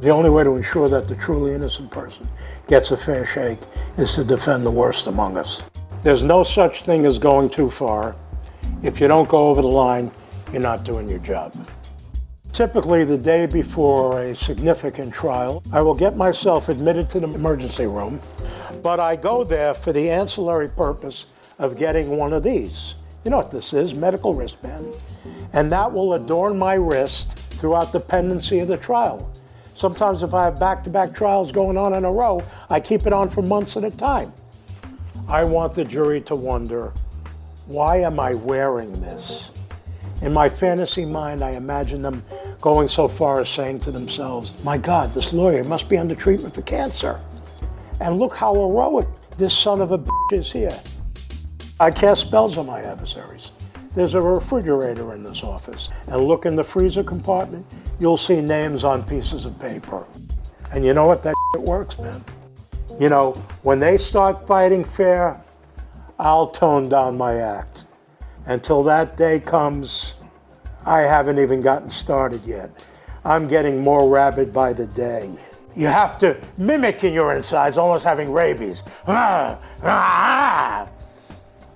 The 0.00 0.10
only 0.10 0.30
way 0.30 0.44
to 0.44 0.54
ensure 0.54 0.88
that 0.88 1.08
the 1.08 1.16
truly 1.16 1.54
innocent 1.54 1.90
person 1.90 2.28
gets 2.68 2.90
a 2.92 2.96
fair 2.96 3.26
shake 3.26 3.58
is 3.96 4.14
to 4.14 4.24
defend 4.24 4.64
the 4.64 4.70
worst 4.70 5.08
among 5.08 5.36
us. 5.36 5.62
There's 6.04 6.22
no 6.22 6.44
such 6.44 6.82
thing 6.84 7.04
as 7.04 7.18
going 7.18 7.50
too 7.50 7.68
far. 7.68 8.14
If 8.82 9.00
you 9.00 9.08
don't 9.08 9.28
go 9.28 9.48
over 9.48 9.60
the 9.60 9.68
line, 9.68 10.12
you're 10.52 10.62
not 10.62 10.84
doing 10.84 11.08
your 11.08 11.18
job. 11.18 11.52
Typically, 12.52 13.04
the 13.04 13.18
day 13.18 13.46
before 13.46 14.20
a 14.20 14.34
significant 14.34 15.14
trial, 15.14 15.62
I 15.72 15.80
will 15.82 15.94
get 15.94 16.16
myself 16.16 16.68
admitted 16.68 17.08
to 17.10 17.20
the 17.20 17.28
emergency 17.32 17.86
room, 17.86 18.20
but 18.82 18.98
I 18.98 19.16
go 19.16 19.44
there 19.44 19.74
for 19.74 19.92
the 19.92 20.10
ancillary 20.10 20.68
purpose 20.68 21.26
of 21.58 21.76
getting 21.76 22.16
one 22.16 22.32
of 22.32 22.42
these. 22.42 22.94
You 23.24 23.30
know 23.30 23.36
what 23.36 23.50
this 23.50 23.72
is 23.72 23.94
medical 23.94 24.34
wristband. 24.34 24.92
And 25.52 25.70
that 25.72 25.92
will 25.92 26.14
adorn 26.14 26.58
my 26.58 26.74
wrist 26.74 27.38
throughout 27.50 27.92
the 27.92 28.00
pendency 28.00 28.58
of 28.60 28.68
the 28.68 28.76
trial. 28.76 29.30
Sometimes, 29.74 30.22
if 30.22 30.34
I 30.34 30.46
have 30.46 30.58
back 30.58 30.82
to 30.84 30.90
back 30.90 31.14
trials 31.14 31.52
going 31.52 31.76
on 31.76 31.94
in 31.94 32.04
a 32.04 32.10
row, 32.10 32.42
I 32.68 32.80
keep 32.80 33.06
it 33.06 33.12
on 33.12 33.28
for 33.28 33.42
months 33.42 33.76
at 33.76 33.84
a 33.84 33.90
time. 33.90 34.32
I 35.28 35.44
want 35.44 35.74
the 35.74 35.84
jury 35.84 36.20
to 36.22 36.34
wonder 36.34 36.92
why 37.66 37.98
am 37.98 38.18
I 38.18 38.34
wearing 38.34 39.00
this? 39.00 39.50
In 40.20 40.32
my 40.32 40.48
fantasy 40.48 41.04
mind, 41.04 41.42
I 41.42 41.50
imagine 41.50 42.02
them 42.02 42.24
going 42.60 42.88
so 42.88 43.06
far 43.06 43.40
as 43.40 43.48
saying 43.48 43.78
to 43.80 43.90
themselves, 43.90 44.52
My 44.64 44.76
God, 44.76 45.14
this 45.14 45.32
lawyer 45.32 45.62
must 45.62 45.88
be 45.88 45.96
under 45.96 46.14
treatment 46.14 46.54
for 46.54 46.62
cancer. 46.62 47.20
And 48.00 48.18
look 48.18 48.34
how 48.34 48.54
heroic 48.54 49.06
this 49.36 49.56
son 49.56 49.80
of 49.80 49.92
a 49.92 49.98
bitch 49.98 50.32
is 50.32 50.50
here. 50.50 50.78
I 51.78 51.92
cast 51.92 52.22
spells 52.22 52.58
on 52.58 52.66
my 52.66 52.80
adversaries. 52.80 53.52
There's 53.94 54.14
a 54.14 54.20
refrigerator 54.20 55.14
in 55.14 55.22
this 55.22 55.42
office, 55.44 55.88
and 56.08 56.24
look 56.24 56.46
in 56.46 56.56
the 56.56 56.64
freezer 56.64 57.04
compartment, 57.04 57.64
you'll 57.98 58.16
see 58.16 58.40
names 58.40 58.84
on 58.84 59.02
pieces 59.04 59.44
of 59.44 59.58
paper. 59.58 60.04
And 60.72 60.84
you 60.84 60.92
know 60.94 61.06
what? 61.06 61.22
That 61.22 61.34
shit 61.54 61.62
works, 61.62 61.98
man. 61.98 62.24
You 63.00 63.08
know, 63.08 63.32
when 63.62 63.78
they 63.78 63.96
start 63.96 64.46
fighting 64.46 64.84
fair, 64.84 65.40
I'll 66.18 66.48
tone 66.48 66.88
down 66.88 67.16
my 67.16 67.36
act. 67.36 67.84
Until 68.48 68.82
that 68.84 69.18
day 69.18 69.38
comes, 69.40 70.14
I 70.86 71.00
haven't 71.00 71.38
even 71.38 71.60
gotten 71.60 71.90
started 71.90 72.42
yet. 72.46 72.70
I'm 73.22 73.46
getting 73.46 73.82
more 73.82 74.08
rabid 74.08 74.54
by 74.54 74.72
the 74.72 74.86
day. 74.86 75.30
You 75.76 75.88
have 75.88 76.18
to 76.20 76.34
mimic 76.56 77.04
in 77.04 77.12
your 77.12 77.36
insides, 77.36 77.76
almost 77.76 78.04
having 78.04 78.32
rabies. 78.32 78.82
Ah, 79.06 79.58
ah, 79.82 80.88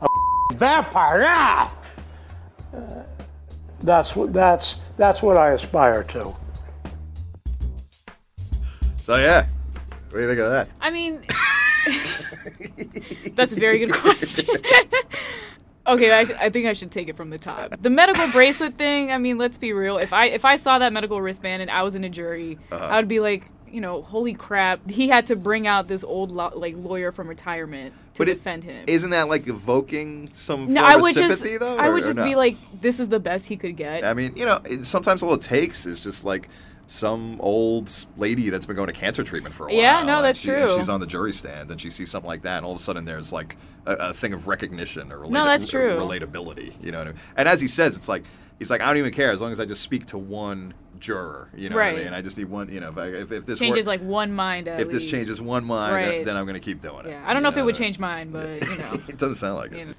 a 0.00 0.54
vampire. 0.54 1.22
Ah. 1.26 1.72
Uh, 2.74 3.02
that's 3.82 4.16
what 4.16 4.32
that's 4.32 4.76
that's 4.96 5.22
what 5.22 5.36
I 5.36 5.50
aspire 5.50 6.02
to. 6.04 6.34
So 9.02 9.16
yeah, 9.16 9.44
what 10.08 10.12
do 10.12 10.20
you 10.20 10.26
think 10.26 10.40
of 10.40 10.50
that? 10.50 10.70
I 10.80 10.90
mean, 10.90 11.22
that's 13.34 13.52
a 13.52 13.56
very 13.56 13.78
good 13.78 13.92
question. 13.92 14.54
okay, 15.86 16.10
I, 16.12 16.24
sh- 16.24 16.30
I 16.38 16.48
think 16.50 16.66
I 16.66 16.72
should 16.72 16.90
take 16.90 17.08
it 17.08 17.16
from 17.16 17.30
the 17.30 17.38
top. 17.38 17.74
The 17.80 17.90
medical 17.90 18.28
bracelet 18.28 18.76
thing. 18.78 19.10
I 19.12 19.18
mean, 19.18 19.38
let's 19.38 19.58
be 19.58 19.72
real. 19.72 19.98
If 19.98 20.12
I 20.12 20.26
if 20.26 20.44
I 20.44 20.56
saw 20.56 20.78
that 20.78 20.92
medical 20.92 21.20
wristband 21.20 21.62
and 21.62 21.70
I 21.70 21.82
was 21.82 21.94
in 21.94 22.04
a 22.04 22.08
jury, 22.08 22.58
Uh-huh. 22.70 22.84
I 22.84 22.96
would 22.96 23.08
be 23.08 23.20
like, 23.20 23.44
you 23.70 23.80
know, 23.80 24.02
holy 24.02 24.34
crap! 24.34 24.88
He 24.90 25.08
had 25.08 25.26
to 25.26 25.36
bring 25.36 25.66
out 25.66 25.88
this 25.88 26.04
old 26.04 26.30
lo- 26.30 26.52
like 26.54 26.74
lawyer 26.76 27.10
from 27.12 27.26
retirement 27.28 27.94
to 28.14 28.18
But 28.18 28.28
it- 28.28 28.34
defend 28.34 28.64
him. 28.64 28.84
Isn't 28.86 29.10
that 29.10 29.28
like 29.28 29.46
evoking 29.48 30.28
some 30.32 30.72
no, 30.72 30.84
I 30.84 30.94
of 30.96 31.00
would 31.02 31.14
sympathy 31.14 31.48
just 31.50 31.60
though? 31.60 31.76
I 31.78 31.88
or- 31.88 31.94
would 31.94 32.04
just 32.04 32.18
no? 32.18 32.24
be 32.24 32.34
like, 32.34 32.56
this 32.80 33.00
is 33.00 33.08
the 33.08 33.20
best 33.20 33.46
he 33.48 33.56
could 33.56 33.76
get. 33.76 34.04
I 34.04 34.12
mean, 34.14 34.36
you 34.36 34.44
know, 34.44 34.60
sometimes 34.82 35.22
all 35.22 35.32
it 35.34 35.42
takes 35.42 35.86
is 35.86 36.00
just 36.00 36.24
like 36.24 36.48
some 36.92 37.40
old 37.40 37.90
lady 38.18 38.50
that's 38.50 38.66
been 38.66 38.76
going 38.76 38.88
to 38.88 38.92
cancer 38.92 39.24
treatment 39.24 39.54
for 39.54 39.64
a 39.64 39.66
while. 39.68 39.76
Yeah, 39.76 40.02
no, 40.04 40.20
that's 40.20 40.40
she- 40.40 40.50
and 40.50 40.68
true. 40.68 40.76
she's 40.76 40.90
on 40.90 41.00
the 41.00 41.06
jury 41.06 41.32
stand, 41.32 41.70
and 41.70 41.80
she 41.80 41.88
sees 41.88 42.10
something 42.10 42.28
like 42.28 42.42
that, 42.42 42.58
and 42.58 42.66
all 42.66 42.72
of 42.72 42.76
a 42.76 42.82
sudden 42.82 43.06
there's 43.06 43.32
like 43.32 43.56
a, 43.86 43.94
a 43.94 44.12
thing 44.12 44.34
of 44.34 44.46
recognition 44.46 45.10
or 45.10 45.18
relatability. 45.20 45.30
No, 45.30 45.44
that's 45.46 45.68
true. 45.68 45.96
relatability. 45.96 46.74
You 46.84 46.92
know, 46.92 46.98
what 46.98 47.06
I 47.08 47.10
mean? 47.12 47.20
and 47.36 47.48
as 47.48 47.62
he 47.62 47.66
says, 47.68 47.96
it's 47.96 48.08
like 48.10 48.24
he's 48.58 48.68
like, 48.70 48.82
I 48.82 48.86
don't 48.88 48.98
even 48.98 49.12
care 49.14 49.30
as 49.30 49.40
long 49.40 49.52
as 49.52 49.58
I 49.58 49.64
just 49.64 49.80
speak 49.80 50.04
to 50.06 50.18
one 50.18 50.74
juror. 51.00 51.48
You 51.56 51.70
know, 51.70 51.76
what 51.76 51.80
Right. 51.80 51.98
I 51.98 52.04
mean? 52.04 52.12
I 52.12 52.20
just 52.20 52.36
need 52.36 52.44
one. 52.50 52.68
You 52.70 52.80
know, 52.80 52.90
if 52.90 52.98
I, 52.98 53.06
if, 53.06 53.32
if 53.32 53.46
this 53.46 53.58
changes 53.58 53.86
wor- 53.86 53.94
like 53.94 54.02
one 54.02 54.30
mind. 54.32 54.68
If 54.68 54.90
this 54.90 55.04
changes 55.10 55.40
one 55.40 55.64
mind, 55.64 55.94
then- 55.94 56.08
Right. 56.10 56.24
then, 56.26 56.36
I'm 56.36 56.44
going 56.44 56.54
to 56.54 56.60
keep 56.60 56.82
doing 56.82 57.06
it. 57.06 57.10
Yeah, 57.12 57.24
I 57.26 57.32
don't 57.32 57.42
know 57.42 57.48
if 57.48 57.56
it 57.56 57.64
would 57.64 57.74
change 57.74 57.98
mine, 57.98 58.30
but 58.30 58.48
you 58.62 58.76
know. 58.78 58.92
it 59.08 59.16
doesn't 59.18 59.36
sound 59.36 59.54
like 59.56 59.72
it. 59.72 59.78
You 59.78 59.84
know. 59.86 59.94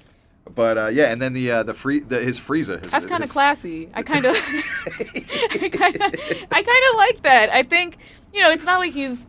But 0.52 0.78
uh, 0.78 0.86
yeah, 0.88 1.10
and 1.10 1.20
then 1.22 1.32
the 1.32 1.50
uh, 1.50 1.62
the 1.62 1.74
free 1.74 2.00
the, 2.00 2.20
his 2.20 2.38
freezer. 2.38 2.78
His, 2.78 2.90
That's 2.92 3.06
kind 3.06 3.24
of 3.24 3.30
classy. 3.30 3.88
I 3.94 4.02
kind 4.12 4.24
of, 4.26 4.36
I 4.36 5.68
kind 5.72 5.94
of, 5.96 6.02
I 6.52 6.62
kind 6.62 6.84
of 6.90 6.96
like 6.96 7.22
that. 7.22 7.48
I 7.50 7.62
think 7.62 7.96
you 8.32 8.42
know, 8.42 8.50
it's 8.50 8.64
not 8.66 8.78
like 8.78 8.92
he's 8.92 9.26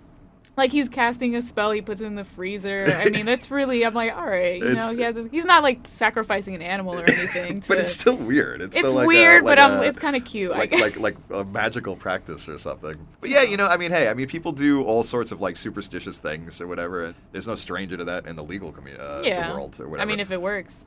like 0.58 0.72
he's 0.72 0.88
casting 0.90 1.36
a 1.36 1.42
spell 1.42 1.72
he 1.72 1.82
puts 1.82 2.02
in 2.02 2.16
the 2.16 2.24
freezer. 2.26 2.86
I 2.88 3.10
mean, 3.12 3.26
that's 3.26 3.50
really. 3.50 3.86
I'm 3.86 3.94
like, 3.94 4.16
all 4.16 4.26
right, 4.26 4.60
you 4.62 4.68
It's- 4.68 4.88
know, 4.88 4.94
he 4.96 5.02
has. 5.04 5.16
His, 5.16 5.28
he's 5.32 5.46
not 5.46 5.64
like 5.64 5.88
sacrificing 5.88 6.54
an 6.56 6.62
animal 6.62 6.96
or 6.96 7.04
anything. 7.04 7.62
To, 7.62 7.68
But 7.70 7.78
it's 7.80 7.94
still 7.94 8.18
weird. 8.18 8.62
It's, 8.62 8.76
It's 8.78 8.86
still 8.88 8.98
like 9.00 9.08
weird, 9.08 9.44
a, 9.44 9.46
like 9.46 9.58
but 9.58 9.72
a- 9.72 9.88
it's 9.88 9.98
kinda 9.98 10.20
cute, 10.20 10.52
Like, 10.52 10.74
like 10.74 10.98
like 10.98 11.16
a 11.34 11.44
magical 11.46 11.96
practice 11.96 12.50
or 12.50 12.58
something. 12.58 12.98
But 13.22 13.30
yeah, 13.30 13.44
you 13.44 13.56
know, 13.58 13.68
I 13.68 13.78
mean, 13.78 13.92
hey, 13.92 14.10
I 14.10 14.14
mean, 14.14 14.28
people 14.28 14.52
do 14.52 14.84
all 14.84 15.04
sorts 15.04 15.32
of 15.32 15.40
like 15.42 15.56
superstitious 15.56 16.20
things 16.20 16.60
or 16.62 16.68
whatever. 16.68 17.16
There's 17.32 17.48
no 17.48 17.56
stranger 17.56 17.96
to 17.98 18.04
that 18.06 18.26
in 18.28 18.36
the 18.36 18.44
legal 18.44 18.72
community, 18.74 19.02
uh, 19.04 19.22
yeah. 19.22 19.48
the 19.50 19.54
world 19.56 19.80
or 19.80 19.88
whatever 19.88 20.02
I 20.10 20.12
mean, 20.12 20.20
if 20.20 20.32
it 20.32 20.42
works. 20.42 20.86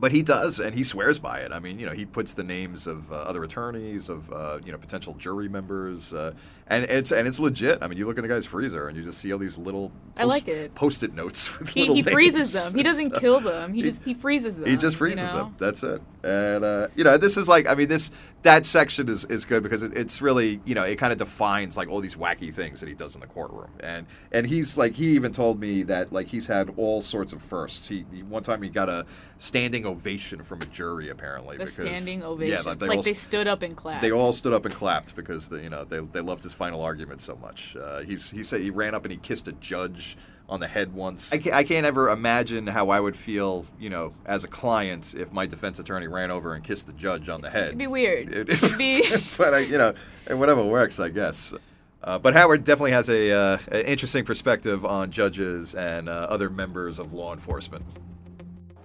But 0.00 0.12
he 0.12 0.22
does, 0.22 0.58
and 0.60 0.74
he 0.74 0.82
swears 0.82 1.18
by 1.18 1.40
it. 1.40 1.52
I 1.52 1.58
mean, 1.58 1.78
you 1.78 1.84
know, 1.84 1.92
he 1.92 2.06
puts 2.06 2.32
the 2.32 2.42
names 2.42 2.86
of 2.86 3.12
uh, 3.12 3.16
other 3.16 3.44
attorneys, 3.44 4.08
of 4.08 4.32
uh, 4.32 4.58
you 4.64 4.72
know, 4.72 4.78
potential 4.78 5.12
jury 5.14 5.46
members, 5.46 6.14
uh, 6.14 6.32
and 6.68 6.84
it's 6.86 7.12
and 7.12 7.28
it's 7.28 7.38
legit. 7.38 7.78
I 7.82 7.86
mean, 7.86 7.98
you 7.98 8.06
look 8.06 8.16
in 8.16 8.22
the 8.22 8.28
guy's 8.28 8.46
freezer, 8.46 8.88
and 8.88 8.96
you 8.96 9.02
just 9.04 9.18
see 9.18 9.30
all 9.30 9.38
these 9.38 9.58
little 9.58 9.92
I 10.16 10.24
like 10.24 10.48
it. 10.48 10.74
post-it 10.74 11.12
notes 11.14 11.58
with 11.58 11.68
He, 11.74 11.80
little 11.82 11.96
he 11.96 12.02
freezes 12.02 12.52
them. 12.54 12.74
He 12.74 12.82
doesn't 12.82 13.08
stuff. 13.10 13.20
kill 13.20 13.40
them. 13.40 13.74
He 13.74 13.82
He- 13.82 13.90
just 13.90 14.04
he 14.06 14.14
freezes 14.14 14.56
them. 14.56 14.64
He 14.66 14.76
just 14.78 14.94
you 14.94 14.98
freezes 14.98 15.32
know? 15.34 15.38
them. 15.38 15.54
That's 15.58 15.82
it. 15.82 16.00
And 16.24 16.64
uh, 16.64 16.88
you 16.96 17.04
know, 17.04 17.18
this 17.18 17.36
is 17.36 17.48
like, 17.48 17.66
I 17.68 17.74
mean, 17.74 17.88
this 17.88 18.10
that 18.42 18.64
section 18.64 19.08
is, 19.10 19.26
is 19.26 19.44
good 19.44 19.62
because 19.62 19.82
it, 19.82 19.94
it's 19.96 20.22
really, 20.22 20.60
you 20.64 20.74
know, 20.74 20.84
it 20.84 20.96
kind 20.96 21.12
of 21.12 21.18
defines 21.18 21.76
like 21.76 21.88
all 21.90 22.00
these 22.00 22.14
wacky 22.14 22.52
things 22.54 22.80
that 22.80 22.88
he 22.88 22.94
does 22.94 23.14
in 23.14 23.20
the 23.20 23.26
courtroom. 23.26 23.70
And 23.80 24.06
and 24.32 24.46
he's 24.46 24.76
like, 24.78 24.94
he 24.94 25.08
even 25.14 25.32
told 25.32 25.60
me 25.60 25.82
that 25.84 26.10
like 26.12 26.28
he's 26.28 26.46
had 26.46 26.72
all 26.78 27.02
sorts 27.02 27.32
of 27.34 27.42
firsts. 27.42 27.86
He, 27.88 28.06
he 28.12 28.22
one 28.22 28.42
time 28.42 28.62
he 28.62 28.70
got 28.70 28.88
a 28.88 29.04
standing 29.38 29.84
ovation 29.90 30.42
from 30.42 30.62
a 30.62 30.66
jury 30.66 31.10
apparently. 31.10 31.56
The 31.56 31.64
because, 31.64 31.74
standing 31.74 32.22
ovation. 32.22 32.56
Yeah, 32.56 32.62
like 32.62 32.78
they 32.78 32.86
like 32.88 32.96
all 32.98 33.02
they 33.02 33.14
stood 33.14 33.46
up 33.46 33.62
and 33.62 33.76
clapped. 33.76 34.02
they 34.02 34.12
all 34.12 34.32
stood 34.32 34.52
up 34.52 34.64
and 34.64 34.74
clapped 34.74 35.14
because 35.16 35.48
the, 35.48 35.62
you 35.62 35.68
know 35.70 35.84
they, 35.84 35.98
they 36.00 36.20
loved 36.20 36.42
his 36.42 36.52
final 36.52 36.82
argument 36.82 37.20
so 37.20 37.36
much. 37.36 37.76
Uh, 37.76 38.00
he's 38.00 38.30
he 38.30 38.42
said 38.42 38.60
he 38.60 38.70
ran 38.70 38.94
up 38.94 39.04
and 39.04 39.12
he 39.12 39.18
kissed 39.18 39.48
a 39.48 39.52
judge 39.52 40.16
on 40.48 40.58
the 40.58 40.66
head 40.66 40.92
once. 40.92 41.32
I 41.32 41.38
can't, 41.38 41.54
I 41.54 41.62
can't 41.62 41.86
ever 41.86 42.10
imagine 42.10 42.66
how 42.66 42.90
I 42.90 42.98
would 42.98 43.16
feel, 43.16 43.64
you 43.78 43.88
know, 43.88 44.12
as 44.26 44.42
a 44.42 44.48
client 44.48 45.14
if 45.16 45.32
my 45.32 45.46
defense 45.46 45.78
attorney 45.78 46.08
ran 46.08 46.32
over 46.32 46.54
and 46.54 46.64
kissed 46.64 46.88
the 46.88 46.92
judge 46.92 47.28
on 47.28 47.40
the 47.40 47.48
head. 47.50 47.66
It'd 47.66 47.78
be 47.78 47.86
weird. 47.86 48.34
It- 48.34 48.48
It'd 48.50 48.76
be. 48.76 49.04
but 49.38 49.54
I, 49.54 49.58
you 49.60 49.78
know, 49.78 49.94
whatever 50.28 50.64
works, 50.64 50.98
I 50.98 51.08
guess. 51.08 51.54
Uh, 52.02 52.18
but 52.18 52.34
Howard 52.34 52.64
definitely 52.64 52.92
has 52.92 53.08
a 53.10 53.30
uh, 53.30 53.58
an 53.70 53.82
interesting 53.82 54.24
perspective 54.24 54.84
on 54.84 55.10
judges 55.10 55.74
and 55.74 56.08
uh, 56.08 56.12
other 56.30 56.50
members 56.50 56.98
of 56.98 57.12
law 57.12 57.32
enforcement. 57.32 57.84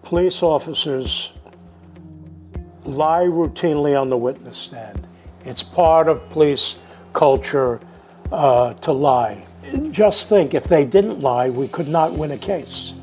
Police 0.06 0.44
officers 0.44 1.34
lie 2.84 3.24
routinely 3.24 4.00
on 4.00 4.12
the 4.12 4.18
witness 4.18 4.56
stand. 4.56 5.08
It's 5.46 5.64
part 5.64 6.08
of 6.08 6.30
police 6.30 6.78
culture 7.14 7.82
uh, 8.32 8.76
to 8.76 8.92
lie. 8.92 9.48
Just 9.90 10.30
think 10.30 10.54
if 10.54 10.66
they 10.66 10.86
didn't 10.86 11.22
lie, 11.22 11.50
we 11.50 11.68
could 11.68 11.88
not 11.88 12.14
win 12.14 12.30
a 12.30 12.38
case. 12.38 12.94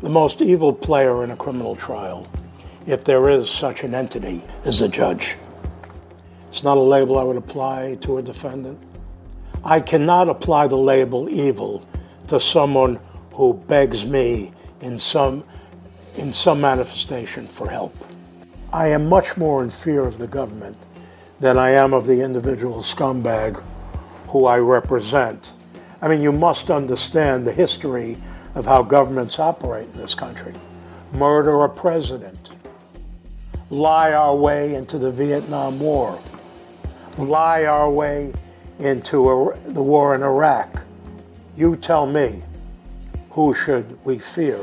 The 0.00 0.08
most 0.08 0.40
evil 0.40 0.72
player 0.72 1.22
in 1.24 1.30
a 1.30 1.36
criminal 1.36 1.76
trial, 1.76 2.26
if 2.86 3.04
there 3.04 3.28
is 3.28 3.50
such 3.50 3.84
an 3.84 3.94
entity, 3.94 4.42
is 4.64 4.78
the 4.78 4.88
judge. 4.88 5.36
It's 6.48 6.64
not 6.64 6.78
a 6.78 6.80
label 6.80 7.18
I 7.18 7.22
would 7.22 7.36
apply 7.36 7.98
to 8.00 8.16
a 8.16 8.22
defendant. 8.22 8.80
I 9.62 9.80
cannot 9.80 10.30
apply 10.30 10.68
the 10.68 10.78
label 10.78 11.28
evil 11.28 11.86
to 12.28 12.40
someone 12.40 12.98
who 13.32 13.52
begs 13.52 14.06
me 14.06 14.50
in 14.80 14.98
some, 14.98 15.44
in 16.16 16.32
some 16.32 16.60
manifestation 16.60 17.46
for 17.46 17.68
help. 17.68 17.96
I 18.72 18.88
am 18.88 19.08
much 19.08 19.36
more 19.36 19.62
in 19.62 19.70
fear 19.70 20.02
of 20.04 20.18
the 20.18 20.26
government 20.26 20.76
than 21.40 21.58
I 21.58 21.70
am 21.70 21.92
of 21.92 22.06
the 22.06 22.22
individual 22.22 22.78
scumbag 22.78 23.62
who 24.28 24.46
I 24.46 24.58
represent. 24.58 25.50
I 26.02 26.08
mean, 26.08 26.20
you 26.20 26.32
must 26.32 26.70
understand 26.70 27.46
the 27.46 27.52
history 27.52 28.16
of 28.54 28.66
how 28.66 28.82
governments 28.82 29.38
operate 29.38 29.88
in 29.92 29.98
this 29.98 30.14
country. 30.14 30.54
Murder 31.12 31.62
a 31.62 31.68
president, 31.68 32.50
lie 33.70 34.12
our 34.12 34.34
way 34.34 34.74
into 34.74 34.98
the 34.98 35.10
Vietnam 35.10 35.78
War, 35.78 36.18
lie 37.16 37.64
our 37.64 37.90
way 37.90 38.32
into 38.78 39.30
a, 39.30 39.58
the 39.68 39.82
war 39.82 40.14
in 40.14 40.22
Iraq. 40.22 40.82
You 41.56 41.76
tell 41.76 42.06
me, 42.06 42.42
who 43.34 43.52
should 43.52 43.98
we 44.04 44.18
fear? 44.18 44.60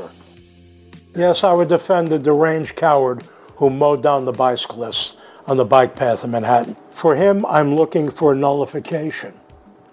Yes, 1.14 1.44
I 1.44 1.52
would 1.52 1.68
defend 1.68 2.08
the 2.08 2.18
deranged 2.18 2.74
coward 2.74 3.22
who 3.56 3.68
mowed 3.68 4.02
down 4.02 4.24
the 4.24 4.32
bicyclists 4.32 5.14
on 5.46 5.58
the 5.58 5.64
bike 5.64 5.94
path 5.94 6.24
in 6.24 6.30
Manhattan. 6.30 6.76
For 6.92 7.14
him, 7.14 7.44
I'm 7.46 7.74
looking 7.74 8.10
for 8.10 8.34
nullification. 8.34 9.34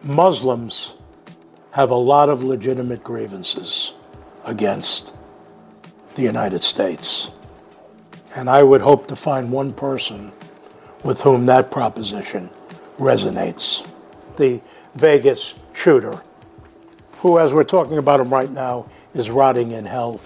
Muslims 0.01 0.95
have 1.71 1.91
a 1.91 1.95
lot 1.95 2.29
of 2.29 2.41
legitimate 2.41 3.03
grievances 3.03 3.93
against 4.45 5.13
the 6.15 6.21
United 6.21 6.63
States. 6.63 7.31
And 8.33 8.49
I 8.49 8.63
would 8.63 8.81
hope 8.81 9.07
to 9.07 9.15
find 9.15 9.51
one 9.51 9.73
person 9.73 10.31
with 11.03 11.21
whom 11.21 11.47
that 11.47 11.69
proposition 11.69 12.49
resonates. 12.97 13.85
The 14.37 14.61
Vegas 14.95 15.55
shooter, 15.73 16.23
who, 17.19 17.37
as 17.39 17.53
we're 17.53 17.63
talking 17.63 17.97
about 17.97 18.19
him 18.19 18.29
right 18.29 18.49
now, 18.49 18.89
is 19.13 19.29
rotting 19.29 19.71
in 19.71 19.85
hell. 19.85 20.21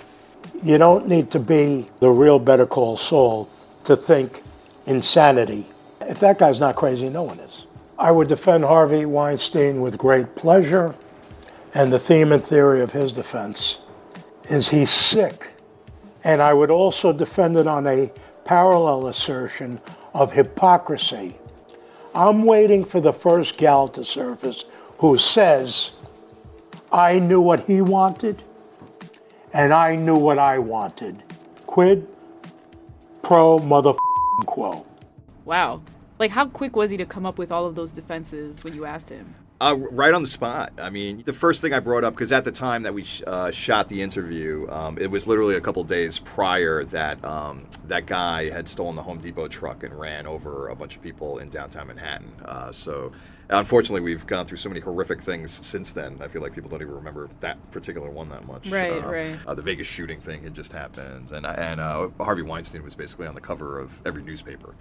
You 0.64 0.78
don't 0.78 1.08
need 1.08 1.32
to 1.32 1.40
be 1.40 1.90
the 2.00 2.10
real 2.10 2.40
Better 2.40 2.66
Call 2.66 2.98
Saul 2.98 3.50
to 3.86 3.96
think 3.96 4.42
insanity. 4.86 5.68
If 6.02 6.20
that 6.20 6.38
guy's 6.38 6.60
not 6.60 6.76
crazy, 6.76 7.10
no 7.10 7.24
one 7.24 7.40
is. 7.40 7.66
I 7.98 8.12
would 8.12 8.28
defend 8.28 8.66
Harvey 8.66 9.06
Weinstein 9.06 9.82
with 9.82 9.98
great 9.98 10.36
pleasure, 10.36 10.96
and 11.74 11.92
the 11.92 12.00
theme 12.00 12.32
and 12.32 12.44
theory 12.44 12.82
of 12.82 12.92
his 12.92 13.12
defense 13.12 13.80
is 14.50 14.70
he's 14.70 14.90
sick. 14.90 15.50
And 16.24 16.42
I 16.42 16.54
would 16.54 16.72
also 16.72 17.12
defend 17.12 17.58
it 17.58 17.68
on 17.68 17.88
a 17.88 18.12
parallel 18.46 19.08
assertion 19.08 19.82
of 20.14 20.34
hypocrisy. 20.34 21.38
I'm 22.14 22.44
waiting 22.46 22.86
for 22.86 23.02
the 23.02 23.14
first 23.14 23.58
gal 23.58 23.88
to 23.90 24.06
surface 24.06 24.66
who 25.00 25.18
says, 25.18 25.92
I 26.94 27.18
knew 27.18 27.42
what 27.42 27.62
he 27.62 27.82
wanted 27.82 28.44
and 29.52 29.74
I 29.74 29.96
knew 29.96 30.16
what 30.16 30.38
I 30.38 30.60
wanted. 30.60 31.24
Quid 31.66 32.08
pro 33.24 33.58
mother 33.58 33.94
quo. 34.46 34.86
Wow. 35.44 35.82
Like, 36.20 36.30
how 36.30 36.46
quick 36.46 36.76
was 36.76 36.92
he 36.92 36.98
to 36.98 37.06
come 37.06 37.26
up 37.26 37.40
with 37.40 37.52
all 37.52 37.66
of 37.66 37.74
those 37.74 37.94
defenses 37.94 38.64
when 38.64 38.76
you 38.76 38.86
asked 38.86 39.10
him? 39.10 39.34
Uh, 39.63 39.75
right 39.91 40.13
on 40.13 40.22
the 40.22 40.27
spot. 40.27 40.74
I 40.77 40.89
mean, 40.89 41.24
the 41.24 41.32
first 41.32 41.62
thing 41.62 41.74
I 41.74 41.79
brought 41.79 42.03
up, 42.03 42.13
because 42.13 42.34
at 42.34 42.43
the 42.43 42.51
time 42.51 42.84
that 42.84 42.93
we 42.93 43.03
sh- 43.03 43.22
uh, 43.25 43.50
shot 43.50 43.88
the 43.88 44.01
interview, 44.01 44.67
um, 44.70 44.98
it 44.98 45.08
was 45.10 45.25
literally 45.25 45.55
a 45.55 45.62
couple 45.62 45.82
days 45.86 46.20
prior 46.20 46.84
that 46.84 47.24
um, 47.24 47.65
that 47.88 48.05
guy 48.05 48.50
had 48.50 48.67
stolen 48.67 48.98
the 48.98 49.03
Home 49.03 49.20
Depot 49.20 49.48
truck 49.48 49.84
and 49.84 49.98
ran 49.98 50.27
over 50.27 50.67
a 50.67 50.75
bunch 50.75 50.98
of 50.98 51.01
people 51.01 51.38
in 51.38 51.48
downtown 51.48 51.88
Manhattan. 51.88 52.34
Uh, 52.43 52.74
so, 52.74 53.13
unfortunately, 53.51 54.01
we've 54.01 54.27
gone 54.27 54.46
through 54.46 54.58
so 54.58 54.67
many 54.67 54.82
horrific 54.82 55.22
things 55.22 55.51
since 55.65 55.93
then. 55.93 56.17
I 56.20 56.27
feel 56.27 56.41
like 56.41 56.53
people 56.53 56.70
don't 56.70 56.82
even 56.82 56.96
remember 56.96 57.29
that 57.39 57.72
particular 57.72 58.10
one 58.10 58.27
that 58.29 58.46
much. 58.46 58.70
Right, 58.70 59.01
Uh, 59.01 59.10
right. 59.10 59.39
Uh, 59.48 59.53
the 59.55 59.62
Vegas 59.62 59.88
shooting 59.88 60.20
thing 60.20 60.43
had 60.43 60.53
just 60.53 60.74
happened, 60.74 61.32
and 61.32 61.46
and 61.46 61.79
uh, 61.79 62.10
Harvey 62.20 62.41
Weinstein 62.41 62.84
was 62.84 62.96
basically 62.96 63.27
on 63.27 63.34
the 63.34 63.39
cover 63.39 63.79
of 63.79 64.01
every 64.05 64.24
newspaper. 64.24 64.75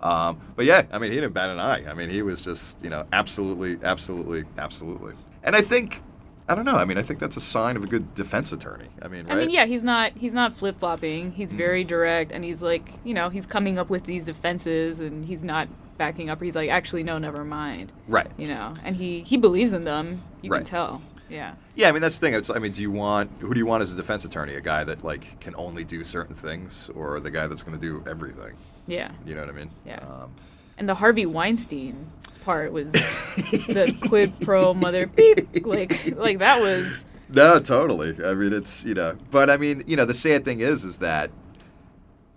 Um, 0.00 0.40
but 0.56 0.64
yeah, 0.66 0.82
I 0.92 0.98
mean, 0.98 1.10
he 1.12 1.16
didn't 1.20 1.32
bat 1.32 1.50
an 1.50 1.58
eye. 1.58 1.88
I 1.88 1.94
mean, 1.94 2.10
he 2.10 2.22
was 2.22 2.40
just, 2.40 2.82
you 2.84 2.90
know, 2.90 3.06
absolutely, 3.12 3.78
absolutely, 3.82 4.44
absolutely. 4.58 5.14
And 5.42 5.56
I 5.56 5.62
think, 5.62 6.00
I 6.48 6.54
don't 6.54 6.64
know. 6.64 6.76
I 6.76 6.84
mean, 6.84 6.98
I 6.98 7.02
think 7.02 7.18
that's 7.18 7.36
a 7.36 7.40
sign 7.40 7.76
of 7.76 7.82
a 7.82 7.86
good 7.86 8.14
defense 8.14 8.52
attorney. 8.52 8.88
I 9.02 9.08
mean, 9.08 9.30
I 9.30 9.34
mean, 9.34 9.50
yeah, 9.50 9.64
he's 9.66 9.82
not 9.82 10.12
he's 10.16 10.34
not 10.34 10.52
flip 10.52 10.78
flopping. 10.78 11.32
He's 11.32 11.48
Mm-hmm. 11.48 11.58
very 11.58 11.84
direct, 11.84 12.30
and 12.30 12.44
he's 12.44 12.62
like, 12.62 12.88
you 13.04 13.14
know, 13.14 13.30
he's 13.30 13.46
coming 13.46 13.78
up 13.78 13.88
with 13.90 14.04
these 14.04 14.24
defenses, 14.26 15.00
and 15.00 15.24
he's 15.24 15.42
not 15.42 15.66
backing 15.98 16.28
up. 16.30 16.40
He's 16.42 16.54
like, 16.54 16.70
actually, 16.70 17.02
no, 17.02 17.18
never 17.18 17.42
mind. 17.42 17.90
Right. 18.06 18.30
You 18.36 18.48
know, 18.48 18.74
and 18.84 18.94
he 18.96 19.22
he 19.22 19.36
believes 19.36 19.72
in 19.72 19.84
them. 19.84 20.22
You 20.42 20.50
can 20.50 20.62
tell. 20.62 21.02
Yeah. 21.28 21.54
Yeah, 21.74 21.88
I 21.88 21.92
mean, 21.92 22.02
that's 22.02 22.18
the 22.18 22.26
thing. 22.26 22.34
It's, 22.34 22.50
I 22.50 22.58
mean, 22.58 22.72
do 22.72 22.82
you 22.82 22.90
want 22.90 23.30
who 23.40 23.52
do 23.52 23.58
you 23.58 23.66
want 23.66 23.82
as 23.82 23.92
a 23.92 23.96
defense 23.96 24.24
attorney? 24.24 24.54
A 24.54 24.60
guy 24.60 24.84
that 24.84 25.04
like 25.04 25.40
can 25.40 25.54
only 25.56 25.84
do 25.84 26.04
certain 26.04 26.34
things, 26.34 26.90
or 26.94 27.20
the 27.20 27.30
guy 27.30 27.46
that's 27.46 27.62
going 27.62 27.78
to 27.78 27.80
do 27.80 28.08
everything? 28.08 28.54
Yeah. 28.86 29.10
You 29.24 29.34
know 29.34 29.40
what 29.40 29.50
I 29.50 29.52
mean? 29.52 29.70
Yeah. 29.84 29.98
Um, 29.98 30.30
And 30.78 30.88
the 30.88 30.94
Harvey 30.94 31.26
Weinstein 31.26 32.10
part 32.44 32.72
was 32.72 32.92
the 32.92 33.92
quid 34.08 34.38
pro 34.40 34.72
mother 34.74 35.06
beep. 35.06 35.66
Like 35.66 36.14
like 36.16 36.38
that 36.38 36.60
was 36.60 37.04
no, 37.28 37.58
totally. 37.58 38.16
I 38.24 38.34
mean, 38.34 38.52
it's 38.52 38.84
you 38.84 38.94
know, 38.94 39.16
but 39.30 39.50
I 39.50 39.56
mean, 39.56 39.82
you 39.86 39.96
know, 39.96 40.04
the 40.04 40.14
sad 40.14 40.44
thing 40.44 40.60
is, 40.60 40.84
is 40.84 40.98
that 40.98 41.30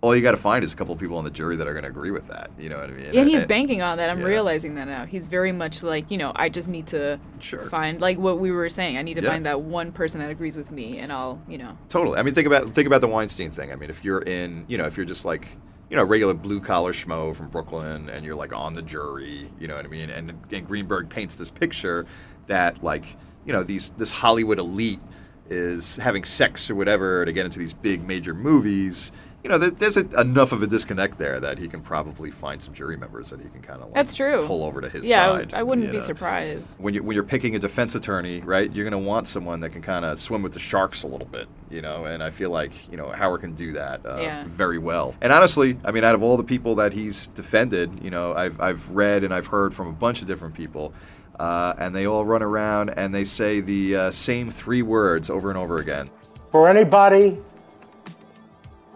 all 0.02 0.16
you 0.16 0.22
got 0.22 0.32
to 0.32 0.38
find 0.38 0.64
is 0.64 0.72
a 0.72 0.76
couple 0.78 0.94
of 0.94 1.00
people 1.00 1.18
on 1.18 1.26
the 1.26 1.30
jury 1.30 1.58
that 1.58 1.68
are 1.68 1.74
going 1.74 1.84
to 1.84 1.90
agree 1.90 2.12
with 2.12 2.28
that. 2.30 2.50
You 2.58 2.70
know 2.70 2.78
what 2.80 2.90
I 2.90 2.94
mean? 2.94 3.06
and 3.14 3.28
he's 3.30 3.42
And- 3.42 3.50
banking 3.50 3.82
on 3.82 3.98
that. 3.98 4.10
I'm 4.10 4.22
yeah. 4.22 4.28
realizing 4.28 4.76
that 4.76 4.88
now. 4.88 5.06
He's 5.06 5.28
very 5.28 5.52
much 5.52 5.84
like, 5.84 6.10
you 6.10 6.18
know, 6.18 6.32
I 6.36 6.48
just 6.48 6.70
need 6.70 6.88
to 6.88 7.20
Sure. 7.40 7.64
find 7.64 8.00
like 8.00 8.18
what 8.18 8.40
we 8.40 8.52
were 8.52 8.70
saying. 8.70 8.98
I 8.98 9.02
need 9.02 9.16
to 9.16 9.22
Yeah. 9.22 9.32
find 9.32 9.46
that 9.46 9.62
one 9.62 9.92
person 9.92 10.22
that 10.22 10.30
agrees 10.30 10.56
with 10.56 10.72
me 10.72 11.00
and 11.00 11.12
I'll, 11.12 11.42
you 11.50 11.58
know. 11.58 11.78
Totally. 11.90 12.18
I 12.18 12.24
mean, 12.24 12.34
think 12.34 12.48
about 12.48 12.70
think 12.74 12.88
about 12.88 13.02
the 13.02 13.08
Weinstein 13.10 13.52
thing. 13.52 13.74
I 13.74 13.76
mean, 13.76 13.90
if 13.90 14.06
you're 14.06 14.22
in, 14.22 14.64
you 14.70 14.78
know, 14.78 14.86
if 14.86 14.96
you're 14.96 15.06
just 15.06 15.26
like, 15.26 15.50
you 15.90 15.98
know, 15.98 16.04
regular 16.06 16.34
blue 16.34 16.62
collar 16.62 16.94
schmo 16.94 17.36
from 17.36 17.50
Brooklyn, 17.50 18.10
and 18.10 18.24
you're 18.26 18.36
like 18.36 18.56
on 18.56 18.74
the 18.74 18.82
jury, 18.82 19.50
you 19.60 19.68
know 19.68 19.76
what 19.76 19.84
I 19.86 19.90
mean? 19.90 20.10
And, 20.12 20.34
and 20.52 20.66
Greenberg 20.66 21.10
paints 21.10 21.36
this 21.36 21.50
picture 21.52 22.06
that 22.48 22.82
like, 22.82 23.18
you 23.46 23.52
know, 23.52 23.64
these 23.64 23.90
this 23.98 24.12
Hollywood 24.12 24.60
elite 24.60 25.02
is 25.50 25.96
having 25.98 26.24
sex 26.24 26.70
or 26.70 26.76
whatever 26.76 27.26
to 27.26 27.34
get 27.34 27.44
into 27.44 27.60
these 27.60 27.74
big 27.74 28.08
major 28.08 28.34
movies. 28.34 29.12
You 29.44 29.50
know, 29.50 29.58
there's 29.58 29.96
a, 29.96 30.02
enough 30.20 30.52
of 30.52 30.64
a 30.64 30.68
disconnect 30.68 31.18
there 31.18 31.40
that 31.40 31.58
he 31.60 31.70
can 31.70 31.80
probably 31.80 32.30
find 32.30 32.62
some 32.62 32.74
jury 32.74 32.98
members 32.98 33.30
that 33.30 33.40
he 33.40 33.48
can 33.48 33.62
kind 33.62 33.80
of 33.80 33.86
like 33.86 33.94
That's 33.94 34.14
true. 34.14 34.42
pull 34.46 34.66
over 34.66 34.82
to 34.82 34.90
his 34.90 35.04
side. 35.10 35.50
yeah, 35.52 35.58
I- 35.58 35.62
I, 35.62 35.64
wouldn't 35.64 35.86
you 35.88 35.92
be 35.94 36.00
know? 36.00 36.04
surprised. 36.04 36.76
when 36.78 36.94
you 36.94 37.02
when 37.04 37.16
you're 37.16 37.24
picking 37.24 37.56
a 37.56 37.60
defense 37.60 37.96
attorney, 37.96 38.42
right? 38.42 38.70
You're 38.74 38.84
going 38.90 39.02
to 39.02 39.08
want 39.08 39.30
someone 39.30 39.62
that 39.62 39.70
can 39.70 39.82
kind 39.82 40.04
of 40.04 40.20
swim 40.20 40.42
with 40.42 40.52
the 40.52 40.60
sharks 40.60 41.04
a 41.04 41.08
little 41.08 41.26
bit, 41.28 41.48
you 41.70 41.82
know. 41.82 42.04
And 42.04 42.22
I 42.22 42.32
feel 42.32 42.50
like 42.50 42.74
you 42.92 42.98
know 42.98 43.10
Howard 43.12 43.40
can 43.40 43.54
do 43.56 43.72
that 43.74 44.06
uh, 44.06 44.18
Yeah. 44.20 44.44
very 44.46 44.78
well. 44.78 45.16
And 45.22 45.32
honestly, 45.32 45.78
I 45.86 45.92
mean, 45.92 46.04
out 46.04 46.16
of 46.16 46.22
all 46.22 46.36
the 46.36 46.44
people 46.44 46.76
that 46.76 46.92
he's 46.92 47.28
defended, 47.28 48.00
you 48.04 48.10
know, 48.10 48.34
I've 48.34 48.60
I've 48.60 48.90
read 48.90 49.24
and 49.24 49.34
I've 49.34 49.48
heard 49.48 49.74
from 49.74 49.88
a 49.88 49.94
bunch 49.94 50.22
of 50.22 50.28
different 50.28 50.54
people. 50.54 50.94
Uh, 51.40 51.74
and 51.80 51.96
they 51.96 52.06
all 52.06 52.26
run 52.26 52.44
around 52.44 52.90
and 52.98 53.16
they 53.16 53.24
say 53.24 53.62
the 53.62 53.96
uh, 53.96 54.12
same 54.12 54.50
three 54.52 54.82
words 54.82 55.30
over 55.30 55.48
and 55.50 55.58
over 55.58 55.78
again. 55.78 56.10
For 56.52 56.68
anybody 56.68 57.38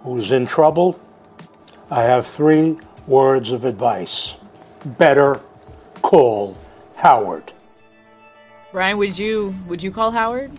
who's 0.03 0.31
in 0.31 0.45
trouble, 0.45 0.99
I 1.89 2.03
have 2.03 2.27
three 2.27 2.77
words 3.07 3.51
of 3.51 3.65
advice. 3.65 4.35
Better 4.85 5.39
call 6.01 6.57
Howard. 6.95 7.51
Ryan, 8.71 8.97
would 8.97 9.17
you 9.17 9.53
would 9.67 9.83
you 9.83 9.91
call 9.91 10.11
Howard? 10.11 10.51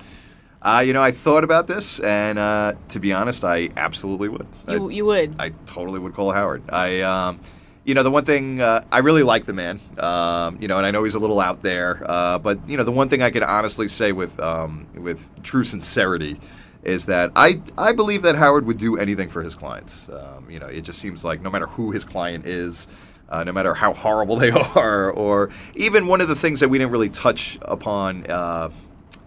Uh, 0.63 0.83
you 0.87 0.95
know, 0.95 1.03
I 1.03 1.11
thought 1.11 1.45
about 1.45 1.67
this, 1.67 2.01
and 2.01 2.39
uh, 2.39 2.73
to 2.89 2.99
be 3.01 3.13
honest, 3.13 3.45
I 3.45 3.69
absolutely 3.77 4.29
would. 4.31 4.47
You, 4.67 4.89
I- 4.89 4.93
you 4.93 5.05
would. 5.05 5.35
I 5.39 5.51
totally 5.67 5.99
would 5.99 6.15
call 6.15 6.33
Howard. 6.33 6.63
I, 6.71 7.03
um, 7.03 7.41
you 7.85 7.93
know, 7.93 8.03
the 8.03 8.11
one 8.11 8.25
thing 8.25 8.63
uh, 8.63 8.83
I 8.91 8.99
really 9.01 9.23
like 9.25 9.45
the 9.45 9.53
man. 9.53 9.79
Um, 9.99 10.57
you 10.63 10.69
know, 10.69 10.79
and 10.79 10.87
I 10.87 10.91
know 10.91 11.05
he's 11.05 11.17
a 11.17 11.19
little 11.19 11.39
out 11.39 11.61
there, 11.63 12.03
uh, 12.09 12.39
but 12.39 12.67
you 12.67 12.79
know, 12.79 12.85
the 12.85 12.93
one 12.93 13.11
thing 13.11 13.21
I 13.23 13.29
can 13.29 13.43
honestly 13.43 13.89
say 13.89 14.13
with 14.13 14.41
um, 14.41 14.87
with 14.95 15.29
true 15.43 15.65
sincerity 15.65 16.41
is 16.85 17.07
that 17.07 17.33
I 17.35 17.61
I 17.77 17.92
believe 17.92 18.23
that 18.23 18.37
Howard 18.37 18.66
would 18.66 18.79
do 18.79 18.97
anything 18.97 19.29
for 19.29 19.42
his 19.42 19.55
clients. 19.55 20.09
Um, 20.09 20.51
you 20.51 20.59
know, 20.59 20.66
it 20.66 20.83
just 20.83 20.99
seems 20.99 21.25
like 21.25 21.40
no 21.40 21.51
matter 21.51 21.66
who 21.66 21.90
his 21.90 22.05
client 22.05 22.47
is. 22.47 22.88
Uh, 23.27 23.42
no 23.42 23.53
matter 23.53 23.73
how 23.73 23.94
horrible 23.94 24.37
they 24.37 24.51
are, 24.77 25.11
or 25.11 25.49
even 25.75 26.07
one 26.07 26.20
of 26.20 26.29
the 26.29 26.37
things 26.37 26.61
that 26.61 26.68
we 26.68 26.77
didn't 26.77 26.92
really 26.92 27.09
touch 27.09 27.59
upon 27.62 28.31
uh, 28.31 28.68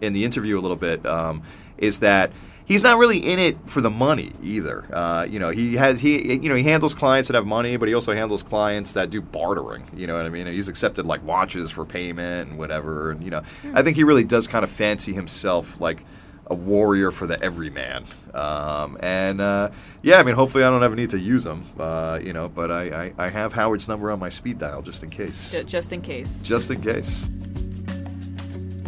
in 0.00 0.12
the 0.12 0.24
interview 0.24 0.56
a 0.56 0.60
little 0.60 0.76
bit 0.76 1.04
um, 1.04 1.42
is 1.78 1.98
that 1.98 2.30
he's 2.64 2.82
not 2.82 2.98
really 2.98 3.18
in 3.18 3.38
it 3.38 3.58
for 3.66 3.80
the 3.80 3.90
money 3.90 4.32
either. 4.42 4.84
Uh, 4.92 5.26
you 5.28 5.38
know, 5.40 5.50
he 5.50 5.74
has 5.74 6.00
he 6.00 6.34
you 6.34 6.48
know 6.48 6.54
he 6.54 6.62
handles 6.62 6.94
clients 6.94 7.28
that 7.28 7.34
have 7.34 7.46
money, 7.46 7.76
but 7.76 7.88
he 7.88 7.94
also 7.94 8.14
handles 8.14 8.42
clients 8.42 8.92
that 8.92 9.10
do 9.10 9.20
bartering. 9.20 9.84
You 9.96 10.06
know 10.06 10.14
what 10.14 10.26
I 10.26 10.28
mean? 10.28 10.46
He's 10.46 10.68
accepted 10.68 11.06
like 11.06 11.24
watches 11.24 11.70
for 11.70 11.84
payment 11.84 12.50
and 12.50 12.58
whatever. 12.58 13.10
And 13.10 13.24
you 13.24 13.30
know, 13.30 13.42
I 13.74 13.82
think 13.82 13.96
he 13.96 14.04
really 14.04 14.24
does 14.24 14.46
kind 14.46 14.62
of 14.62 14.70
fancy 14.70 15.12
himself 15.12 15.80
like 15.80 16.04
a 16.50 16.54
warrior 16.54 17.10
for 17.10 17.26
the 17.26 17.40
everyman. 17.42 18.04
Um, 18.34 18.96
and 19.00 19.40
uh, 19.40 19.70
yeah, 20.02 20.16
I 20.16 20.22
mean, 20.22 20.34
hopefully 20.34 20.64
I 20.64 20.70
don't 20.70 20.82
ever 20.82 20.96
need 20.96 21.10
to 21.10 21.18
use 21.18 21.44
him. 21.44 21.64
Uh, 21.78 22.18
you 22.22 22.32
know, 22.32 22.48
but 22.48 22.70
I, 22.70 23.12
I 23.18 23.26
I 23.26 23.28
have 23.28 23.52
Howard's 23.52 23.88
number 23.88 24.10
on 24.10 24.18
my 24.18 24.28
speed 24.28 24.58
dial 24.58 24.82
just 24.82 25.02
in 25.02 25.10
case. 25.10 25.62
Just 25.64 25.92
in 25.92 26.00
case. 26.00 26.40
Just 26.42 26.70
in 26.70 26.80
case. 26.80 27.28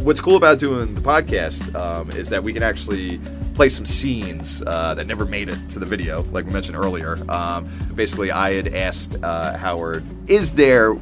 what's 0.02 0.20
cool 0.20 0.36
about 0.36 0.58
doing 0.58 0.94
the 0.94 1.00
podcast 1.00 1.74
um, 1.74 2.10
is 2.12 2.28
that 2.30 2.42
we 2.42 2.52
can 2.52 2.62
actually 2.62 3.20
play 3.54 3.68
some 3.68 3.84
scenes 3.84 4.62
uh, 4.66 4.94
that 4.94 5.06
never 5.06 5.26
made 5.26 5.48
it 5.48 5.58
to 5.68 5.78
the 5.78 5.84
video, 5.86 6.22
like 6.32 6.46
we 6.46 6.52
mentioned 6.52 6.76
earlier. 6.76 7.18
Um, 7.30 7.70
basically, 7.94 8.30
I 8.30 8.54
had 8.54 8.74
asked 8.74 9.16
uh, 9.22 9.56
Howard, 9.58 10.04
"Is 10.28 10.52
there 10.52 10.96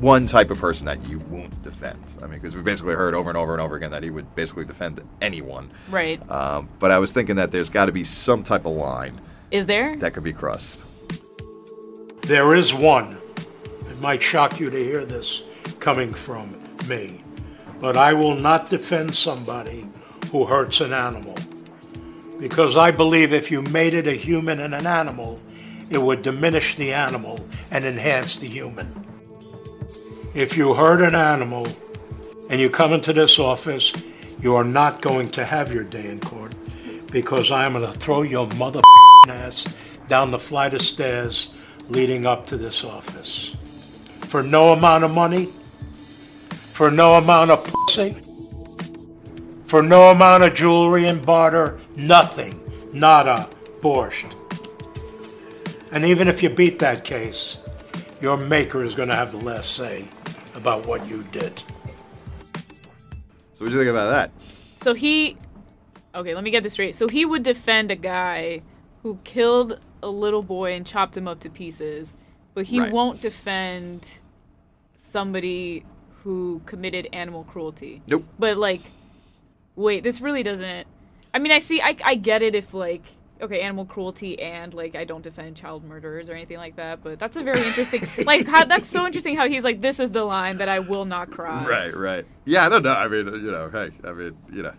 one 0.00 0.26
type 0.26 0.50
of 0.50 0.58
person 0.58 0.86
that 0.86 1.06
you 1.08 1.18
won't 1.30 1.62
defend?" 1.62 2.16
I 2.22 2.26
mean, 2.26 2.40
because 2.40 2.54
we've 2.56 2.64
basically 2.64 2.94
heard 2.94 3.14
over 3.14 3.30
and 3.30 3.36
over 3.36 3.52
and 3.52 3.60
over 3.60 3.76
again 3.76 3.90
that 3.92 4.02
he 4.02 4.10
would 4.10 4.34
basically 4.34 4.64
defend 4.64 5.00
anyone. 5.20 5.70
Right. 5.90 6.20
Um, 6.30 6.68
but 6.78 6.90
I 6.90 6.98
was 6.98 7.12
thinking 7.12 7.36
that 7.36 7.52
there's 7.52 7.70
got 7.70 7.86
to 7.86 7.92
be 7.92 8.04
some 8.04 8.42
type 8.42 8.64
of 8.66 8.72
line 8.72 9.20
Is 9.50 9.66
there? 9.66 9.96
that 9.96 10.14
could 10.14 10.24
be 10.24 10.32
crossed. 10.32 10.84
There 12.22 12.54
is 12.54 12.72
one. 12.72 13.18
It 13.90 14.00
might 14.00 14.22
shock 14.22 14.60
you 14.60 14.70
to 14.70 14.76
hear 14.76 15.04
this 15.04 15.42
coming 15.80 16.14
from 16.14 16.54
me, 16.88 17.22
but 17.80 17.96
I 17.96 18.12
will 18.12 18.36
not 18.36 18.70
defend 18.70 19.14
somebody 19.14 19.88
who 20.30 20.46
hurts 20.46 20.80
an 20.80 20.92
animal. 20.92 21.34
Because 22.38 22.76
I 22.76 22.90
believe 22.90 23.32
if 23.32 23.50
you 23.50 23.62
mated 23.62 24.06
a 24.06 24.12
human 24.12 24.60
and 24.60 24.74
an 24.74 24.86
animal, 24.86 25.40
it 25.90 26.00
would 26.00 26.22
diminish 26.22 26.76
the 26.76 26.92
animal 26.92 27.44
and 27.70 27.84
enhance 27.84 28.38
the 28.38 28.46
human. 28.46 28.94
If 30.34 30.56
you 30.56 30.74
hurt 30.74 31.00
an 31.00 31.16
animal 31.16 31.66
and 32.48 32.60
you 32.60 32.70
come 32.70 32.92
into 32.92 33.12
this 33.12 33.40
office, 33.40 33.92
you 34.40 34.54
are 34.54 34.64
not 34.64 35.02
going 35.02 35.30
to 35.32 35.44
have 35.44 35.74
your 35.74 35.82
day 35.82 36.08
in 36.08 36.20
court 36.20 36.54
because 37.10 37.50
I 37.50 37.66
am 37.66 37.72
going 37.72 37.84
to 37.84 37.98
throw 37.98 38.22
your 38.22 38.46
mother 38.54 38.80
ass 39.28 39.74
down 40.06 40.30
the 40.30 40.38
flight 40.38 40.72
of 40.72 40.82
stairs 40.82 41.52
leading 41.88 42.26
up 42.26 42.46
to 42.46 42.56
this 42.56 42.84
office. 42.84 43.56
For 44.20 44.44
no 44.44 44.72
amount 44.72 45.02
of 45.02 45.10
money, 45.10 45.46
for 46.50 46.92
no 46.92 47.14
amount 47.14 47.50
of 47.50 47.64
pussy, 47.64 48.16
for 49.64 49.82
no 49.82 50.10
amount 50.10 50.44
of 50.44 50.54
jewelry 50.54 51.06
and 51.06 51.26
barter, 51.26 51.80
nothing, 51.96 52.60
nada, 52.92 53.50
borscht. 53.80 54.32
And 55.90 56.04
even 56.04 56.28
if 56.28 56.40
you 56.40 56.50
beat 56.50 56.78
that 56.78 57.04
case, 57.04 57.66
your 58.20 58.36
maker 58.36 58.82
is 58.82 58.94
going 58.94 59.08
to 59.08 59.14
have 59.14 59.30
the 59.32 59.38
last 59.38 59.74
say 59.74 60.06
about 60.54 60.86
what 60.86 61.06
you 61.06 61.22
did. 61.32 61.58
So, 63.54 63.64
what 63.64 63.68
do 63.68 63.70
you 63.72 63.78
think 63.78 63.90
about 63.90 64.10
that? 64.10 64.30
So 64.76 64.94
he. 64.94 65.36
Okay, 66.14 66.34
let 66.34 66.42
me 66.42 66.50
get 66.50 66.62
this 66.64 66.72
straight. 66.72 66.94
So 66.94 67.06
he 67.06 67.24
would 67.24 67.42
defend 67.42 67.90
a 67.90 67.96
guy 67.96 68.62
who 69.02 69.18
killed 69.22 69.78
a 70.02 70.08
little 70.08 70.42
boy 70.42 70.72
and 70.74 70.84
chopped 70.86 71.16
him 71.16 71.28
up 71.28 71.40
to 71.40 71.50
pieces, 71.50 72.14
but 72.54 72.64
he 72.66 72.80
Right. 72.80 72.90
won't 72.92 73.20
defend 73.20 74.18
somebody 74.96 75.84
who 76.24 76.60
committed 76.66 77.08
animal 77.12 77.44
cruelty. 77.44 78.02
Nope. 78.06 78.24
But 78.38 78.58
like, 78.58 78.82
wait, 79.76 80.02
this 80.02 80.20
really 80.20 80.42
doesn't. 80.42 80.86
I 81.32 81.38
mean, 81.38 81.52
I 81.52 81.58
see. 81.60 81.80
I 81.80 81.96
I 82.04 82.14
get 82.16 82.42
it 82.42 82.54
if 82.54 82.74
like. 82.74 83.02
Okay, 83.42 83.60
animal 83.60 83.84
cruelty 83.86 84.40
and 84.40 84.74
like 84.74 84.94
I 84.96 85.04
don't 85.04 85.22
defend 85.22 85.56
child 85.56 85.84
murderers 85.84 86.28
or 86.28 86.34
anything 86.34 86.58
like 86.58 86.76
that, 86.76 87.02
but 87.02 87.18
that's 87.18 87.36
a 87.36 87.42
very 87.42 87.60
interesting 87.66 88.02
like 88.26 88.46
how 88.46 88.64
that's 88.64 88.88
so 88.88 89.06
interesting 89.06 89.36
how 89.36 89.48
he's 89.48 89.64
like 89.64 89.80
this 89.80 89.98
is 89.98 90.10
the 90.10 90.24
line 90.24 90.58
that 90.58 90.68
I 90.68 90.80
will 90.80 91.04
not 91.04 91.30
cross. 91.30 91.66
Right, 91.66 91.94
right. 91.94 92.26
Yeah, 92.44 92.66
I 92.66 92.68
don't 92.68 92.82
know. 92.82 92.92
I 92.92 93.08
mean, 93.08 93.26
you 93.26 93.50
know, 93.50 93.70
hey, 93.70 93.90
I 94.04 94.12
mean, 94.12 94.36
you 94.52 94.62
know, 94.62 94.72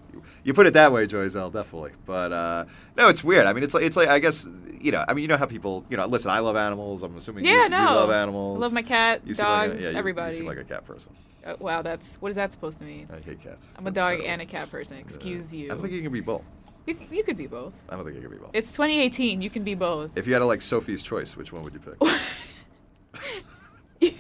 you 0.44 0.54
put 0.54 0.68
it 0.68 0.74
that 0.74 0.92
way, 0.92 1.08
Joyzell, 1.08 1.52
definitely. 1.52 1.92
But 2.06 2.32
uh, 2.34 2.66
no, 2.98 3.08
it's 3.10 3.24
weird. 3.24 3.46
I 3.46 3.54
mean, 3.54 3.64
it's 3.64 3.74
like 3.74 3.84
it's 3.84 3.98
like 3.98 4.10
I 4.10 4.20
guess 4.20 4.48
you 4.80 4.92
know. 4.92 5.04
I 5.08 5.14
mean, 5.14 5.22
you 5.24 5.28
know 5.28 5.38
how 5.38 5.46
people, 5.46 5.86
you 5.90 5.98
know, 5.98 6.06
listen. 6.06 6.32
I 6.32 6.40
love 6.40 6.56
animals. 6.56 7.04
I'm 7.04 7.16
assuming 7.18 7.46
Yeah, 7.46 7.64
you, 7.64 7.70
no. 7.70 7.78
you 7.80 7.86
love 7.86 8.12
animals. 8.12 8.58
I 8.58 8.62
love 8.62 8.74
my 8.74 8.82
cat, 8.82 9.22
You 9.26 9.34
seem 9.34 9.46
like 9.46 9.66
a- 9.66 9.70
dogs, 9.70 9.84
yeah, 9.84 9.90
you- 9.92 9.98
everybody. 9.98 10.34
You 10.34 10.38
seem 10.40 10.48
like 10.48 10.58
a 10.58 10.64
cat 10.64 10.86
person. 10.86 11.14
Uh, 11.44 11.56
wow, 11.60 11.82
that's 11.82 12.16
what 12.22 12.30
is 12.30 12.36
that 12.36 12.52
supposed 12.52 12.78
to 12.78 12.86
mean? 12.86 13.08
I 13.12 13.20
hate 13.20 13.42
cats. 13.42 13.74
I'm 13.78 13.88
a 13.88 13.92
dog 13.92 14.10
terrible. 14.10 14.28
and 14.28 14.42
a 14.44 14.46
cat 14.46 14.70
person. 14.70 14.98
Excuse 14.98 15.52
you. 15.52 15.66
I 15.66 15.70
don't 15.70 15.82
think 15.82 15.94
you 15.94 16.02
can 16.04 16.12
be 16.14 16.20
both. 16.20 16.44
You, 16.86 16.98
you 17.12 17.24
could 17.24 17.38
be 17.38 17.48
both. 17.48 17.74
I 17.90 17.96
don't 17.96 18.04
think 18.06 18.16
you 18.16 18.22
could 18.22 18.32
be 18.32 18.38
both. 18.38 18.52
It's 18.54 18.72
2018. 18.72 19.42
You 19.42 19.50
can 19.50 19.64
be 19.64 19.76
both. 19.76 20.18
if 20.18 20.28
you 20.28 20.34
had 20.34 20.42
a 20.42 20.46
like 20.46 20.62
Sophie's 20.62 21.02
choice, 21.04 21.36
which 21.38 21.52
one 21.54 21.64
would 21.64 21.74
you 21.74 21.80
pick? 21.80 21.96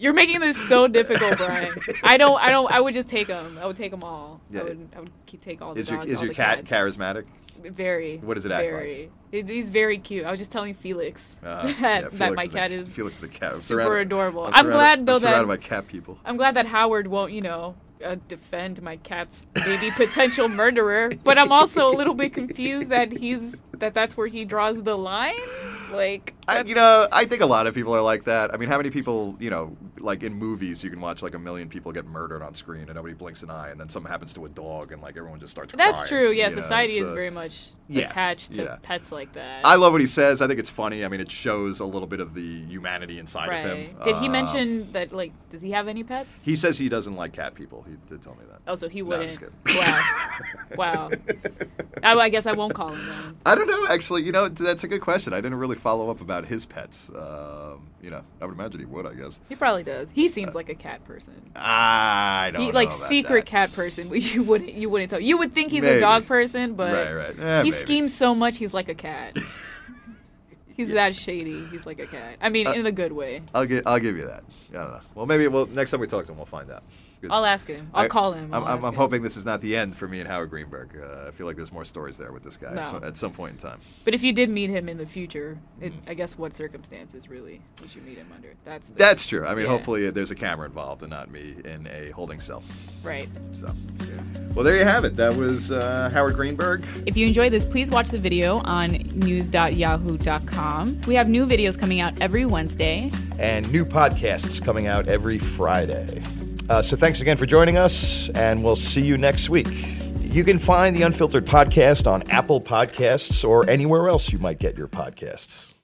You're 0.00 0.12
making 0.12 0.38
this 0.38 0.56
so 0.68 0.86
difficult, 0.86 1.36
Brian. 1.38 1.74
I 2.04 2.16
don't. 2.18 2.40
I 2.40 2.50
don't. 2.50 2.70
I 2.70 2.80
would 2.80 2.94
just 2.94 3.08
take 3.08 3.26
them. 3.26 3.58
I 3.60 3.66
would 3.66 3.74
take 3.74 3.90
them 3.90 4.04
all. 4.04 4.40
Yeah. 4.48 4.60
I 4.60 4.62
would. 4.64 4.88
I 4.96 5.00
would 5.00 5.10
keep, 5.26 5.40
take 5.40 5.60
all 5.60 5.74
the 5.74 5.80
is 5.80 5.90
your 5.90 6.00
is 6.02 6.22
your 6.22 6.32
cat 6.32 6.64
cats. 6.64 6.70
charismatic? 6.70 7.24
Very. 7.64 8.18
What 8.18 8.34
does 8.34 8.46
it 8.46 8.52
act 8.52 8.62
like? 8.62 8.70
very. 8.70 9.10
He's, 9.32 9.68
very 9.68 9.98
cute. 9.98 10.24
I 10.24 10.30
was 10.30 10.38
just 10.38 10.52
telling 10.52 10.72
Felix 10.74 11.36
Uh, 11.42 11.66
that, 11.66 11.72
yeah, 11.80 12.08
that 12.12 12.34
my 12.34 12.44
is 12.44 12.54
a- 12.54 12.56
cat 12.56 12.70
is. 12.70 12.88
Felix 12.94 13.16
is 13.18 13.24
a 13.24 13.28
cat. 13.28 13.54
I'm 13.54 13.58
super 13.58 13.98
adorable. 13.98 14.44
I'm, 14.44 14.54
I'm 14.54 14.70
glad, 14.70 15.04
though, 15.04 15.14
I'm 15.14 15.18
surrounded 15.20 15.48
that- 15.50 15.60
by 15.60 15.66
cat 15.66 15.88
people. 15.88 16.16
I'm 16.24 16.36
glad 16.36 16.54
that 16.54 16.66
Howard 16.66 17.08
won't, 17.08 17.32
you 17.32 17.40
know, 17.40 17.74
uh, 18.04 18.16
defend 18.28 18.82
my 18.82 18.96
cat's 18.96 19.46
maybe 19.66 19.90
potential 19.90 20.48
murderer. 20.48 21.10
But 21.24 21.38
I'm 21.38 21.52
also 21.52 21.88
a 21.88 21.94
little 21.94 22.14
bit 22.14 22.34
confused 22.34 22.88
that 22.88 23.16
he's 23.16 23.60
that 23.72 23.94
that's 23.94 24.16
where 24.16 24.26
he 24.26 24.44
draws 24.44 24.82
the 24.82 24.96
line. 24.96 25.34
Like, 25.92 26.34
I, 26.46 26.62
you 26.62 26.74
know, 26.74 27.06
I 27.12 27.24
think 27.24 27.42
a 27.42 27.46
lot 27.46 27.66
of 27.66 27.74
people 27.74 27.94
are 27.94 28.00
like 28.02 28.24
that. 28.24 28.52
I 28.52 28.56
mean, 28.56 28.68
how 28.68 28.76
many 28.76 28.90
people, 28.90 29.36
you 29.40 29.50
know, 29.50 29.76
like 29.98 30.22
in 30.22 30.34
movies, 30.34 30.82
you 30.84 30.90
can 30.90 31.00
watch 31.00 31.22
like 31.22 31.34
a 31.34 31.38
million 31.38 31.68
people 31.68 31.92
get 31.92 32.06
murdered 32.06 32.42
on 32.42 32.54
screen 32.54 32.82
and 32.84 32.94
nobody 32.94 33.14
blinks 33.14 33.42
an 33.42 33.50
eye, 33.50 33.70
and 33.70 33.80
then 33.80 33.88
something 33.88 34.10
happens 34.10 34.32
to 34.34 34.44
a 34.44 34.48
dog 34.48 34.92
and 34.92 35.00
like 35.02 35.16
everyone 35.16 35.40
just 35.40 35.50
starts 35.50 35.74
that's 35.74 35.98
crying, 36.06 36.08
true. 36.08 36.30
Yeah, 36.32 36.48
know, 36.48 36.54
society 36.54 36.94
is 36.98 37.10
very 37.10 37.30
much 37.30 37.68
yeah, 37.88 38.04
attached 38.04 38.52
to 38.52 38.62
yeah. 38.64 38.76
pets 38.82 39.10
like 39.12 39.32
that. 39.34 39.64
I 39.64 39.76
love 39.76 39.92
what 39.92 40.00
he 40.00 40.06
says. 40.06 40.40
I 40.42 40.46
think 40.46 40.60
it's 40.60 40.70
funny. 40.70 41.04
I 41.04 41.08
mean, 41.08 41.20
it 41.20 41.30
shows 41.30 41.80
a 41.80 41.84
little 41.86 42.08
bit 42.08 42.20
of 42.20 42.34
the 42.34 42.64
humanity 42.66 43.18
inside 43.18 43.48
of 43.52 43.60
him. 43.60 43.96
Did 44.02 44.16
he 44.16 44.28
Uh, 44.28 44.32
mention 44.32 44.92
that? 44.92 45.12
Like, 45.12 45.32
does 45.50 45.62
he 45.62 45.70
have 45.70 45.88
any 45.88 46.04
pets? 46.04 46.44
He 46.44 46.54
says 46.56 46.78
he 46.78 46.88
doesn't 46.88 47.14
like 47.14 47.32
cat 47.32 47.54
people. 47.54 47.84
He 47.88 47.96
did 48.08 48.22
tell 48.22 48.34
me 48.34 48.44
that. 48.50 48.60
oh, 48.66 48.76
so 48.76 48.88
he 48.88 49.00
No, 49.00 49.08
wouldn't. 49.08 49.38
just 49.38 49.76
wow. 49.76 50.38
wow. 50.76 51.10
I, 52.02 52.12
I 52.14 52.28
guess 52.28 52.46
I 52.46 52.52
won't 52.52 52.74
call 52.74 52.90
him 52.92 53.06
then. 53.06 53.36
I 53.44 53.54
don't 53.54 53.66
know. 53.66 53.86
Actually, 53.92 54.22
you 54.22 54.30
know, 54.32 54.48
that's 54.48 54.84
a 54.84 54.88
good 54.88 55.00
question. 55.00 55.32
I 55.32 55.40
didn't 55.40 55.58
really 55.58 55.74
follow 55.78 56.10
up 56.10 56.20
about 56.20 56.44
his 56.46 56.66
pets. 56.66 57.10
Um, 57.10 57.88
you 58.02 58.10
know, 58.10 58.22
I 58.40 58.44
would 58.46 58.54
imagine 58.54 58.80
he 58.80 58.86
would. 58.86 59.06
I 59.06 59.14
guess. 59.14 59.40
He 59.48 59.54
probably 59.56 59.82
does. 59.84 60.10
He 60.10 60.28
seems 60.28 60.54
like 60.54 60.68
a 60.68 60.74
cat 60.74 61.04
person. 61.04 61.34
I 61.56 62.50
don't 62.52 62.62
He, 62.62 62.68
know 62.68 62.74
like 62.74 62.90
secret 62.92 63.40
that. 63.44 63.46
cat 63.46 63.72
person. 63.72 64.08
which 64.10 64.34
You 64.34 64.42
wouldn't. 64.42 64.74
You 64.74 64.88
wouldn't 64.90 65.10
tell. 65.10 65.20
You 65.20 65.38
would 65.38 65.52
think 65.52 65.70
he's 65.70 65.84
a 65.84 66.00
dog 66.00 66.26
person, 66.26 66.74
but 66.74 66.92
Right, 66.92 67.12
right. 67.12 67.38
Eh, 67.38 67.58
he 67.62 67.70
maybe. 67.70 67.70
schemes 67.70 68.14
so 68.14 68.34
much. 68.34 68.58
He's 68.58 68.74
like 68.74 68.88
a 68.88 68.94
cat. 68.94 69.38
he's 70.76 70.90
that 70.92 71.14
shady. 71.14 71.64
He's 71.66 71.86
like 71.86 71.98
a 71.98 72.06
cat. 72.06 72.36
I 72.40 72.48
mean, 72.48 72.66
Uh, 72.66 72.72
in 72.72 72.86
a 72.86 72.92
good 72.92 73.12
way. 73.12 73.42
I'll 73.54 73.66
give 73.66 73.82
I'll 73.86 73.98
give 74.00 74.16
you 74.16 74.26
that. 74.26 74.44
I 74.70 74.72
don't 74.74 74.90
know. 74.92 75.00
Well, 75.14 75.26
maybe 75.26 75.46
well 75.48 75.66
next 75.66 75.90
time 75.90 76.00
we 76.00 76.06
talk 76.06 76.26
to 76.26 76.32
him, 76.32 76.38
we'll 76.38 76.46
find 76.46 76.70
out. 76.70 76.82
'Cause 77.20 77.30
I'll 77.32 77.44
ask 77.44 77.66
him. 77.66 77.90
I'll 77.92 78.04
I- 78.04 78.08
call 78.08 78.32
him. 78.32 78.54
I'm, 78.54 78.62
I'll 78.62 78.68
I'm, 78.78 78.84
I'm 78.84 78.92
him. 78.92 78.94
hoping 78.94 79.22
this 79.22 79.36
is 79.36 79.44
not 79.44 79.60
the 79.60 79.76
end 79.76 79.96
for 79.96 80.06
me 80.06 80.20
and 80.20 80.28
Howard 80.28 80.50
Greenberg. 80.50 80.90
Uh, 80.96 81.26
I 81.26 81.30
feel 81.32 81.46
like 81.46 81.56
there's 81.56 81.72
more 81.72 81.84
stories 81.84 82.16
there 82.16 82.30
with 82.32 82.44
this 82.44 82.56
guy 82.56 82.72
No. 82.74 82.80
at, 82.82 82.86
some, 82.88 83.02
at 83.04 83.16
some 83.16 83.32
point 83.32 83.52
in 83.54 83.58
time. 83.58 83.80
But 84.04 84.14
if 84.14 84.22
you 84.22 84.32
did 84.32 84.48
meet 84.50 84.70
him 84.70 84.88
in 84.88 84.98
the 84.98 85.06
future, 85.06 85.58
it, 85.80 85.92
Mm. 85.92 86.10
I 86.10 86.14
guess 86.14 86.38
what 86.38 86.52
circumstances 86.54 87.28
really 87.28 87.60
would 87.80 87.94
you 87.94 88.02
meet 88.02 88.18
him 88.18 88.28
under? 88.34 88.54
That's 88.64 88.88
the, 88.88 88.94
That's 88.94 89.26
true. 89.26 89.44
I 89.46 89.54
mean, 89.54 89.64
Yeah. 89.64 89.72
hopefully 89.72 90.10
there's 90.10 90.30
a 90.30 90.34
camera 90.36 90.66
involved 90.66 91.02
and 91.02 91.10
not 91.10 91.30
me 91.30 91.56
in 91.64 91.88
a 91.88 92.10
holding 92.10 92.38
cell. 92.40 92.62
right. 93.02 93.28
So, 93.52 93.68
well, 94.54 94.64
there 94.64 94.76
you 94.76 94.84
have 94.84 95.04
it. 95.04 95.16
That 95.16 95.34
was 95.36 95.72
uh, 95.72 96.10
Howard 96.12 96.34
Greenberg. 96.36 96.84
If 97.06 97.16
you 97.16 97.26
enjoyed 97.26 97.52
this, 97.52 97.64
please 97.64 97.90
watch 97.90 98.10
the 98.10 98.18
video 98.18 98.58
on 98.58 98.90
news.yahoo.com. 99.14 101.00
We 101.06 101.14
have 101.14 101.28
new 101.28 101.46
videos 101.46 101.78
coming 101.78 102.00
out 102.00 102.20
every 102.20 102.44
Wednesday. 102.46 103.10
and 103.38 103.70
new 103.72 103.84
podcasts 103.84 104.62
coming 104.62 104.86
out 104.86 105.08
every 105.08 105.38
Friday. 105.38 106.22
Uh, 106.68 106.82
so 106.82 106.96
thanks 106.96 107.20
again 107.20 107.36
for 107.36 107.46
joining 107.46 107.78
us, 107.78 108.28
and 108.30 108.62
we'll 108.62 108.76
see 108.76 109.00
you 109.00 109.16
next 109.16 109.48
week. 109.48 109.68
You 110.20 110.44
can 110.44 110.58
find 110.58 110.94
the 110.94 111.02
Unfiltered 111.02 111.46
Podcast 111.46 112.10
on 112.10 112.28
Apple 112.30 112.60
Podcasts 112.60 113.48
or 113.48 113.68
anywhere 113.68 114.08
else 114.08 114.30
you 114.32 114.38
might 114.38 114.58
get 114.58 114.76
your 114.76 114.88
podcasts. 114.88 115.74